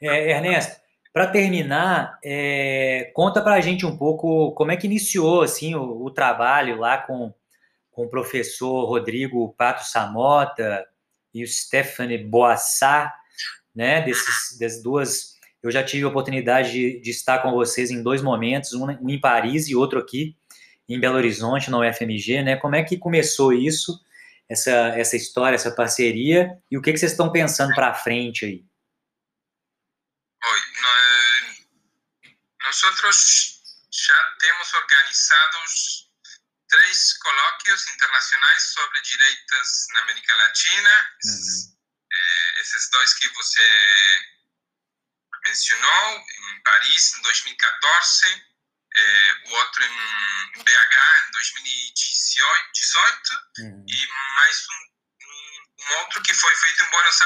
É, 0.00 0.30
Ernesto, 0.30 0.80
para 1.12 1.30
terminar, 1.30 2.18
é, 2.24 3.12
conta 3.14 3.42
para 3.42 3.54
a 3.54 3.60
gente 3.60 3.84
um 3.84 3.96
pouco 3.96 4.52
como 4.54 4.72
é 4.72 4.76
que 4.76 4.86
iniciou 4.86 5.42
assim 5.42 5.74
o, 5.74 6.04
o, 6.04 6.10
trabalho 6.10 6.78
lá 6.78 6.98
com, 6.98 7.34
com 7.92 8.06
o 8.06 8.08
professor 8.08 8.86
Rodrigo 8.86 9.54
Pato 9.56 9.84
Samota 9.84 10.84
e 11.32 11.44
o 11.44 11.48
Stephanie 11.48 12.18
Boassá, 12.18 13.14
né, 13.74 14.02
desses, 14.02 14.58
das 14.58 14.82
duas 14.82 15.38
Eu 15.62 15.70
já 15.70 15.84
tive 15.84 16.04
a 16.04 16.08
oportunidade 16.08 16.72
de, 16.72 17.00
de 17.00 17.10
estar 17.10 17.38
com 17.38 17.52
vocês 17.52 17.90
em 17.90 18.02
dois 18.02 18.20
momentos, 18.20 18.72
um, 18.72 18.90
em 18.90 19.20
Paris 19.20 19.68
e 19.68 19.76
outro 19.76 20.00
aqui 20.00 20.36
em 20.88 20.98
Belo 20.98 21.16
Horizonte, 21.16 21.70
na 21.70 21.78
UFMG, 21.78 22.42
né? 22.42 22.56
Como 22.56 22.74
é 22.74 22.82
que 22.82 22.98
começou 22.98 23.52
isso, 23.52 23.98
essa, 24.48 24.70
essa 24.70 25.16
história, 25.16 25.54
essa 25.54 25.70
parceria, 25.70 26.58
e 26.70 26.76
o 26.76 26.82
que, 26.82 26.92
que 26.92 26.98
vocês 26.98 27.12
estão 27.12 27.30
pensando 27.30 27.72
para 27.74 27.94
frente 27.94 28.44
aí? 28.44 28.64
Nós 32.64 32.80
já 33.90 34.36
temos 34.40 34.74
organizados 34.74 36.01
três 36.72 37.12
colóquios 37.18 37.86
internacionais 37.88 38.62
sobre 38.62 39.02
direitos 39.02 39.86
na 39.92 40.00
América 40.00 40.34
Latina. 40.36 41.10
Uhum. 41.24 41.76
É, 42.10 42.60
esses 42.60 42.88
dois 42.90 43.14
que 43.14 43.28
você 43.28 43.62
mencionou, 45.44 46.18
em 46.18 46.62
Paris 46.62 47.14
em 47.14 47.22
2014, 47.22 48.44
é, 48.94 49.32
o 49.44 49.50
outro 49.50 49.84
em 49.84 50.52
BH 50.62 51.26
em 51.28 51.30
2018, 51.32 53.32
uhum. 53.58 53.86
e 53.88 54.06
mais 54.36 54.68
um, 54.68 54.88
um, 55.24 55.92
outro 55.98 56.22
que 56.22 56.34
foi 56.34 56.54
feito 56.56 56.84
em 56.84 56.90
Buenos 56.90 57.18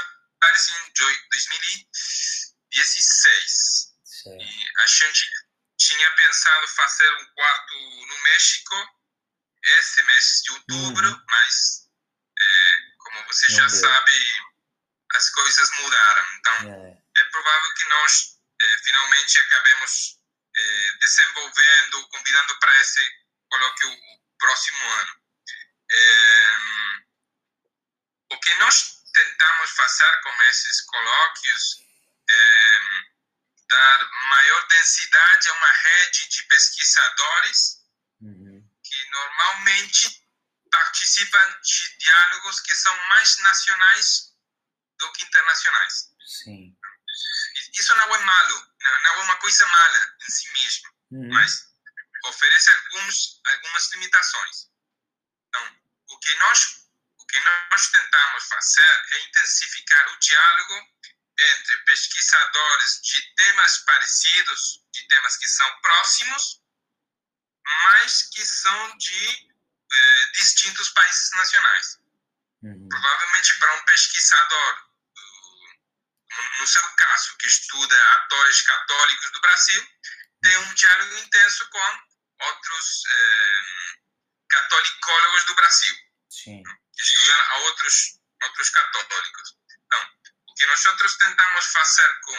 Aires 0.43 0.69
em 0.71 0.93
2016. 0.95 3.95
Certo. 4.05 4.43
E 4.43 4.73
a 4.79 4.87
gente 4.87 5.31
tinha 5.79 6.11
pensado 6.17 6.67
fazer 6.69 7.11
um 7.13 7.27
quarto 7.35 7.75
no 8.07 8.19
México 8.23 8.97
esse 9.67 10.03
mês 10.05 10.43
de 10.45 10.53
outubro, 10.53 11.09
uhum. 11.09 11.25
mas 11.29 11.87
é, 12.39 12.83
como 12.99 13.25
você 13.25 13.49
Não 13.49 13.57
já 13.57 13.67
deu. 13.67 13.81
sabe, 13.81 14.13
as 15.15 15.31
coisas 15.31 15.71
mudaram. 15.81 16.27
Então, 16.37 16.55
é, 16.75 17.21
é 17.21 17.25
provável 17.25 17.75
que 17.75 17.85
nós 17.87 18.39
é, 18.61 18.79
finalmente 18.79 19.41
acabemos 19.41 20.19
é, 20.57 20.93
desenvolvendo, 21.01 22.09
convidando 22.09 22.59
para 22.59 22.81
esse 22.81 23.03
colóquio 23.51 23.91
o 23.91 24.39
próximo 24.39 24.91
ano. 24.91 25.21
É, 25.93 26.57
o 28.33 28.41
que 28.41 28.55
nós 28.57 29.03
tentamos 29.13 29.71
fazer 29.71 30.21
com 30.23 30.43
esses 30.43 30.81
colóquios 30.83 31.77
é 32.29 33.17
dar 33.69 34.11
maior 34.29 34.67
densidade 34.69 35.49
a 35.49 35.53
uma 35.55 35.73
rede 35.73 36.29
de 36.29 36.43
pesquisadores 36.45 37.77
uhum. 38.21 38.56
Normalmente 39.11 40.27
participam 40.71 41.61
de 41.63 41.99
diálogos 41.99 42.61
que 42.61 42.75
são 42.75 42.97
mais 43.09 43.39
nacionais 43.39 44.35
do 44.99 45.13
que 45.13 45.25
internacionais. 45.25 46.11
Sim. 46.27 46.77
Isso 47.75 47.95
não 47.95 48.15
é 48.15 48.19
malo, 48.19 48.75
não 48.81 49.15
é 49.15 49.23
uma 49.23 49.37
coisa 49.37 49.67
mala 49.67 50.17
em 50.21 50.31
si 50.31 50.53
mesmo, 50.53 50.89
uhum. 51.13 51.33
mas 51.33 51.67
oferece 52.25 52.71
alguns, 52.71 53.41
algumas 53.45 53.93
limitações. 53.93 54.71
Então, 55.49 55.77
o 56.09 56.19
que 56.19 56.35
nós 56.37 56.87
o 57.19 57.27
que 57.27 57.41
nós 57.41 57.91
tentamos 57.91 58.45
fazer 58.45 59.05
é 59.13 59.25
intensificar 59.25 60.13
o 60.13 60.19
diálogo 60.19 60.75
entre 61.39 61.79
pesquisadores 61.79 63.01
de 63.03 63.35
temas 63.35 63.79
parecidos, 63.79 64.85
de 64.93 65.09
temas 65.09 65.37
que 65.37 65.49
são 65.49 65.81
próximos, 65.81 66.63
mas 67.85 68.23
que 68.33 68.45
são 68.45 68.97
de 68.99 69.51
eh, 69.93 70.27
distintos 70.35 70.89
países 70.91 71.31
nacionais. 71.35 71.99
Uhum. 72.63 72.89
Provavelmente 72.89 73.59
para 73.59 73.75
um 73.75 73.85
pesquisador, 73.85 74.87
no 76.59 76.67
seu 76.67 76.83
caso, 76.95 77.37
que 77.39 77.49
estuda 77.49 78.13
atores 78.13 78.63
católicos 78.63 79.33
do 79.33 79.41
Brasil, 79.41 79.89
tem 80.43 80.57
um 80.59 80.75
diálogo 80.75 81.19
intenso 81.19 81.69
com 81.71 82.01
outros 82.41 83.03
eh, 83.07 83.99
catolicólogos 84.49 85.45
do 85.47 85.55
Brasil, 85.55 85.97
Sim. 86.31 86.63
que 86.63 87.03
estudam 87.03 87.41
a 87.41 87.57
outros, 87.59 88.21
outros 88.43 88.71
católicos. 88.71 89.57
Então, 89.87 90.11
o 90.49 90.55
que 90.55 90.67
nós 90.67 90.83
tentamos 91.19 91.67
fazer 91.67 92.21
com, 92.21 92.39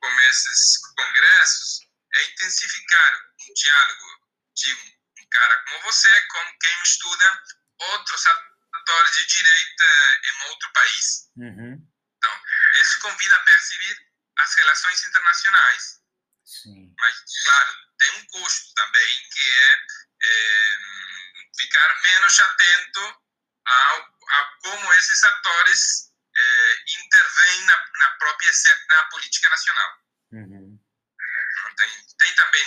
com 0.00 0.20
esses 0.20 0.78
congressos 0.96 1.93
é 2.14 2.24
intensificar 2.24 3.20
um 3.48 3.54
diálogo 3.54 4.28
de 4.54 4.74
um 4.74 5.28
cara 5.30 5.64
como 5.68 5.82
você 5.82 6.20
com 6.22 6.58
quem 6.58 6.82
estuda 6.82 7.42
outros 7.78 8.26
atores 8.26 9.16
de 9.16 9.26
direita 9.26 9.84
em 10.24 10.42
outro 10.50 10.72
país. 10.72 11.30
Uhum. 11.36 11.94
Então, 12.16 12.42
isso 12.80 13.00
convida 13.00 13.36
a 13.36 13.40
perceber 13.40 13.96
as 14.38 14.54
relações 14.54 15.04
internacionais. 15.04 16.04
Sim. 16.44 16.94
Mas, 16.98 17.22
claro, 17.44 17.76
tem 17.98 18.10
um 18.12 18.26
custo 18.26 18.74
também, 18.74 19.28
que 19.30 19.50
é, 19.50 19.78
é 20.22 20.76
ficar 21.58 22.02
menos 22.02 22.40
atento 22.40 23.24
ao, 23.66 24.00
a 24.28 24.58
como 24.62 24.92
esses 24.94 25.24
atores 25.24 26.12
é, 26.36 26.84
intervêm 26.98 27.64
na, 27.64 27.90
na, 27.98 28.10
própria 28.18 28.52
política 29.10 29.48
nacional. 29.48 29.98
Uhum. 30.32 30.73
Tem, 31.76 31.90
tem 32.18 32.34
também 32.34 32.66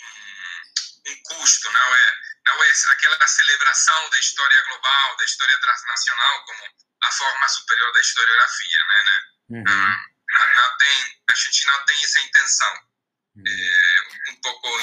um, 0.00 1.12
um, 1.12 1.22
custo, 1.22 1.70
não 1.70 1.94
é, 1.94 2.14
não 2.46 2.64
é 2.64 2.70
aquela 2.90 3.26
celebração 3.26 4.10
da 4.10 4.18
história 4.18 4.62
global, 4.64 5.16
da 5.16 5.24
história 5.24 5.60
transnacional 5.60 6.44
como 6.44 6.64
a 7.02 7.12
forma 7.12 7.48
superior 7.48 7.92
da 7.92 8.00
historiografia, 8.00 8.84
né? 8.88 9.02
né? 9.04 9.22
Uhum. 9.50 9.64
Não, 9.64 10.54
não, 10.54 10.76
tem, 10.78 11.22
a 11.30 11.34
gente 11.34 11.66
não 11.66 11.84
tem 11.86 12.04
essa 12.04 12.20
intenção 12.20 12.88
uhum. 13.36 13.44
é, 13.46 14.30
um 14.30 14.40
pouco 14.40 14.80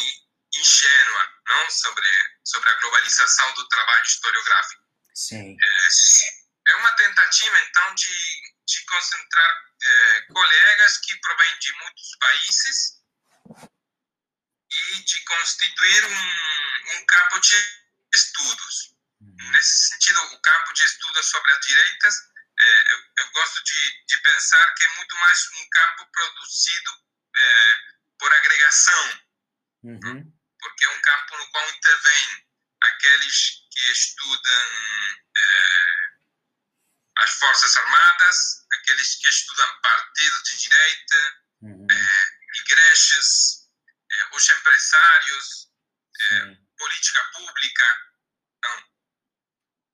ingênua, 0.54 1.34
não 1.48 1.70
sobre 1.70 2.08
sobre 2.48 2.70
a 2.70 2.76
globalização 2.76 3.54
do 3.54 3.68
trabalho 3.68 4.06
historiográfico. 4.06 4.84
Sim. 5.14 5.58
É, 5.60 6.72
é 6.72 6.76
uma 6.76 6.91
tentativa 6.93 7.60
então 7.60 7.95
de, 7.95 8.16
de 8.66 8.86
concentrar 8.86 9.64
é, 9.84 10.22
colegas 10.34 10.98
que 11.00 11.20
provêm 11.20 11.60
de 11.60 11.74
muitos 11.74 12.18
países 12.20 12.93
e 14.70 15.03
de 15.03 15.22
constituir 15.22 16.05
um, 16.05 16.97
um 16.97 17.05
campo 17.05 17.39
de 17.39 17.55
estudos. 18.13 18.95
Uhum. 19.22 19.51
Nesse 19.51 19.88
sentido, 19.88 20.22
o 20.34 20.41
campo 20.41 20.74
de 20.74 20.86
estudos 20.86 21.26
sobre 21.26 21.51
as 21.51 21.65
direitas, 21.65 22.15
é, 22.59 22.93
eu, 22.93 23.03
eu, 23.20 23.32
gosto 23.32 23.63
de, 23.63 24.05
de 24.05 24.18
pensar 24.20 24.74
que 24.74 24.84
é 24.84 24.88
muito 24.95 25.15
mais 25.18 25.49
um 25.53 25.70
campo 25.70 26.11
produzido 26.11 26.91
é, 27.36 27.78
por 28.20 28.34
agregação, 28.34 29.22
uhum. 29.84 30.34
porque 30.59 30.86
é 30.86 30.89
um 30.89 31.01
campo 31.01 31.38
no 31.38 31.51
qual 31.51 31.70
intervém 31.70 32.47
aqueles 32.82 33.68
que 33.72 33.91
estudam 33.91 34.72
é, 35.36 35.97
as 37.18 37.32
Forças 37.32 37.78
Armadas, 37.78 38.65
aqueles 38.74 39.15
que 39.15 39.30
estudam 39.30 39.82
partidos 39.82 40.43
de 40.43 40.57
direita, 40.57 41.43
uhum. 41.61 41.88
É, 41.89 42.59
igrejas, 42.59 43.68
é, 44.11 44.36
os 44.36 44.49
empresários, 44.49 45.68
é, 46.20 46.57
política 46.78 47.24
pública. 47.34 47.86
Então, 48.57 48.84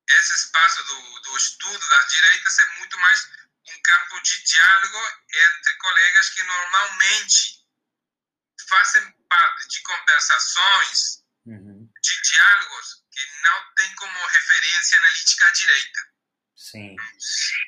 esse 0.09 0.33
espaço 0.33 0.83
do, 0.83 1.19
do 1.21 1.37
das 2.13 2.21
direitas 2.21 2.59
é 2.59 2.77
muito 2.77 2.99
mais 2.99 3.29
um 3.69 3.81
campo 3.81 4.21
de 4.21 4.43
diálogo 4.43 4.99
entre 5.29 5.73
colegas 5.77 6.29
que 6.29 6.43
normalmente 6.43 7.63
fazem 8.69 9.11
parte 9.29 9.67
de 9.67 9.81
conversações, 9.81 11.23
uhum. 11.45 11.89
de 12.01 12.21
diálogos 12.21 13.03
que 13.11 13.25
não 13.41 13.73
tem 13.75 13.95
como 13.95 14.27
referência 14.27 14.97
analítica 14.99 15.47
a 15.47 15.51
direita. 15.51 15.99
Sim. 16.55 16.95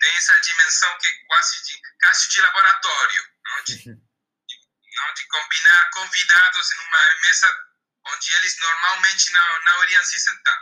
Tem 0.02 0.16
essa 0.16 0.40
dimensão 0.40 0.98
que 1.00 1.08
é 1.08 1.26
quase 1.26 1.64
de, 1.64 1.82
quase 2.00 2.30
de 2.30 2.42
laboratório, 2.42 3.24
não 3.46 3.64
de, 3.64 3.78
de, 3.78 3.90
não 3.90 5.14
de 5.14 5.28
combinar 5.28 5.90
convidados 5.92 6.72
em 6.72 6.80
uma 6.80 7.16
mesa 7.22 7.66
onde 8.08 8.36
eles 8.36 8.58
normalmente 8.60 9.32
não, 9.32 9.64
não 9.64 9.84
iriam 9.86 10.04
se 10.04 10.20
sentar. 10.20 10.62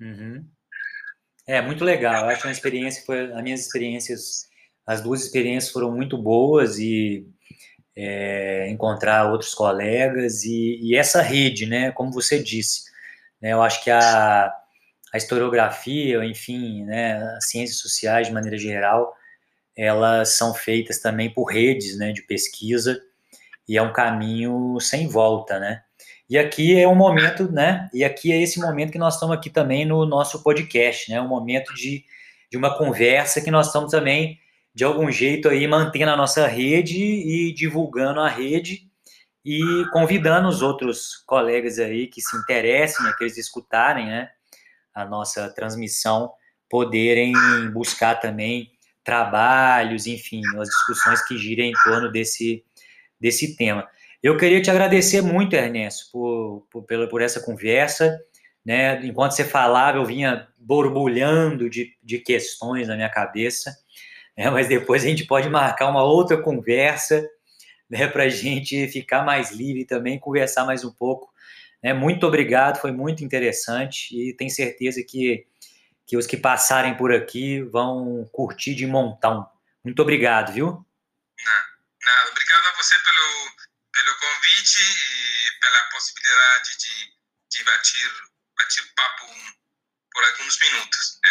Uhum. 0.00 0.59
É 1.50 1.60
muito 1.60 1.84
legal. 1.84 2.24
Eu 2.24 2.30
acho 2.30 2.46
uma 2.46 2.52
experiência 2.52 3.02
foi 3.04 3.32
as 3.32 3.42
minhas 3.42 3.60
experiências, 3.60 4.48
as 4.86 5.00
duas 5.02 5.24
experiências 5.24 5.72
foram 5.72 5.90
muito 5.90 6.16
boas 6.16 6.78
e 6.78 7.26
é, 7.96 8.68
encontrar 8.70 9.32
outros 9.32 9.52
colegas 9.52 10.44
e, 10.44 10.78
e, 10.80 10.94
essa 10.94 11.20
rede, 11.20 11.66
né? 11.66 11.90
Como 11.90 12.12
você 12.12 12.40
disse, 12.40 12.82
né? 13.42 13.52
Eu 13.52 13.62
acho 13.62 13.82
que 13.82 13.90
a, 13.90 14.46
a 15.12 15.16
historiografia, 15.16 16.24
enfim, 16.24 16.84
né? 16.84 17.20
As 17.36 17.50
ciências 17.50 17.80
sociais 17.80 18.28
de 18.28 18.32
maneira 18.32 18.56
geral, 18.56 19.12
elas 19.76 20.36
são 20.36 20.54
feitas 20.54 21.00
também 21.00 21.34
por 21.34 21.46
redes, 21.46 21.98
né? 21.98 22.12
De 22.12 22.22
pesquisa 22.22 22.96
e 23.68 23.76
é 23.76 23.82
um 23.82 23.92
caminho 23.92 24.78
sem 24.78 25.08
volta, 25.08 25.58
né? 25.58 25.82
E 26.30 26.38
aqui 26.38 26.78
é 26.78 26.86
um 26.86 26.94
momento, 26.94 27.50
né? 27.50 27.90
E 27.92 28.04
aqui 28.04 28.30
é 28.30 28.40
esse 28.40 28.60
momento 28.60 28.92
que 28.92 28.98
nós 28.98 29.14
estamos 29.14 29.36
aqui 29.36 29.50
também 29.50 29.84
no 29.84 30.06
nosso 30.06 30.44
podcast, 30.44 31.10
né? 31.10 31.20
Um 31.20 31.26
momento 31.26 31.74
de, 31.74 32.04
de 32.48 32.56
uma 32.56 32.78
conversa 32.78 33.40
que 33.40 33.50
nós 33.50 33.66
estamos 33.66 33.90
também 33.90 34.38
de 34.72 34.84
algum 34.84 35.10
jeito 35.10 35.48
aí 35.48 35.66
mantendo 35.66 36.12
a 36.12 36.16
nossa 36.16 36.46
rede 36.46 37.02
e 37.02 37.52
divulgando 37.52 38.20
a 38.20 38.28
rede 38.28 38.88
e 39.44 39.60
convidando 39.92 40.48
os 40.48 40.62
outros 40.62 41.16
colegas 41.26 41.80
aí 41.80 42.06
que 42.06 42.22
se 42.22 42.36
interessem, 42.36 43.04
né, 43.04 43.12
que 43.18 43.24
eles 43.24 43.36
escutarem, 43.36 44.06
né, 44.06 44.30
a 44.94 45.04
nossa 45.04 45.52
transmissão, 45.52 46.32
poderem 46.68 47.32
buscar 47.72 48.20
também 48.20 48.70
trabalhos, 49.02 50.06
enfim, 50.06 50.42
as 50.60 50.68
discussões 50.68 51.26
que 51.26 51.36
girem 51.36 51.70
em 51.70 51.90
torno 51.90 52.08
desse, 52.08 52.64
desse 53.20 53.56
tema. 53.56 53.88
Eu 54.22 54.36
queria 54.36 54.60
te 54.60 54.70
agradecer 54.70 55.22
muito, 55.22 55.54
Ernesto, 55.54 56.10
por, 56.12 56.66
por, 56.70 57.08
por, 57.08 57.22
essa 57.22 57.40
conversa. 57.40 58.20
Né? 58.64 59.02
Enquanto 59.06 59.32
você 59.32 59.44
falava, 59.44 59.96
eu 59.96 60.04
vinha 60.04 60.46
borbulhando 60.58 61.70
de, 61.70 61.96
de 62.02 62.18
questões 62.18 62.86
na 62.86 62.96
minha 62.96 63.08
cabeça, 63.08 63.74
né? 64.36 64.50
mas 64.50 64.68
depois 64.68 65.02
a 65.02 65.08
gente 65.08 65.24
pode 65.24 65.48
marcar 65.48 65.88
uma 65.88 66.04
outra 66.04 66.36
conversa 66.36 67.26
né? 67.88 68.06
para 68.06 68.24
a 68.24 68.28
gente 68.28 68.86
ficar 68.88 69.24
mais 69.24 69.52
livre 69.52 69.86
também, 69.86 70.18
conversar 70.18 70.66
mais 70.66 70.84
um 70.84 70.92
pouco. 70.92 71.32
Né? 71.82 71.94
Muito 71.94 72.26
obrigado, 72.26 72.78
foi 72.78 72.92
muito 72.92 73.24
interessante 73.24 74.14
e 74.14 74.34
tenho 74.34 74.50
certeza 74.50 75.02
que, 75.02 75.46
que 76.06 76.18
os 76.18 76.26
que 76.26 76.36
passarem 76.36 76.94
por 76.94 77.10
aqui 77.10 77.62
vão 77.62 78.28
curtir 78.30 78.74
de 78.74 78.86
montão. 78.86 79.48
Muito 79.82 80.02
obrigado, 80.02 80.52
viu? 80.52 80.66
Nada, 80.66 82.30
obrigado 82.30 82.66
a 82.66 82.82
você 82.82 82.96
pelo 82.96 83.19
convite 84.70 84.82
e 84.82 85.60
pela 85.60 85.90
possibilidade 85.92 86.70
de, 86.78 87.58
de 87.58 87.64
bater, 87.64 88.10
bater 88.56 88.84
papo 88.94 89.26
por 90.12 90.24
alguns 90.24 90.58
minutos. 90.60 91.18
Né? 91.22 91.30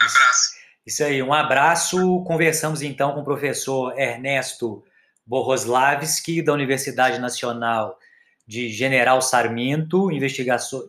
Abraço. 0.00 0.50
Isso 0.86 1.04
aí, 1.04 1.22
um 1.22 1.32
abraço. 1.32 2.24
Conversamos 2.24 2.82
então 2.82 3.14
com 3.14 3.20
o 3.20 3.24
professor 3.24 3.98
Ernesto 3.98 4.84
Boroslavski, 5.24 6.42
da 6.42 6.52
Universidade 6.52 7.18
Nacional 7.18 7.98
de 8.46 8.68
General 8.68 9.22
Sarmento, 9.22 10.08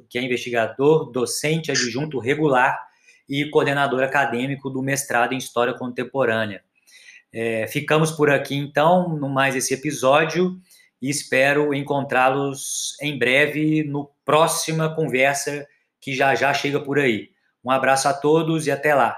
que 0.09 0.17
é 0.17 0.21
investigador, 0.21 1.11
docente 1.11 1.69
adjunto 1.69 2.17
regular 2.17 2.79
e 3.29 3.47
coordenador 3.49 4.01
acadêmico 4.01 4.69
do 4.69 4.81
mestrado 4.81 5.33
em 5.33 5.37
História 5.37 5.73
Contemporânea. 5.75 6.63
É, 7.31 7.67
ficamos 7.67 8.11
por 8.11 8.29
aqui 8.29 8.55
então, 8.55 9.09
no 9.09 9.29
mais 9.29 9.55
esse 9.55 9.73
episódio, 9.73 10.59
e 11.01 11.09
espero 11.09 11.73
encontrá-los 11.73 12.95
em 13.01 13.17
breve 13.17 13.83
no 13.83 14.11
próxima 14.23 14.93
conversa 14.93 15.67
que 15.99 16.13
já 16.13 16.35
já 16.35 16.53
chega 16.53 16.79
por 16.79 16.99
aí. 16.99 17.29
Um 17.63 17.71
abraço 17.71 18.07
a 18.07 18.13
todos 18.13 18.67
e 18.67 18.71
até 18.71 18.93
lá. 18.93 19.17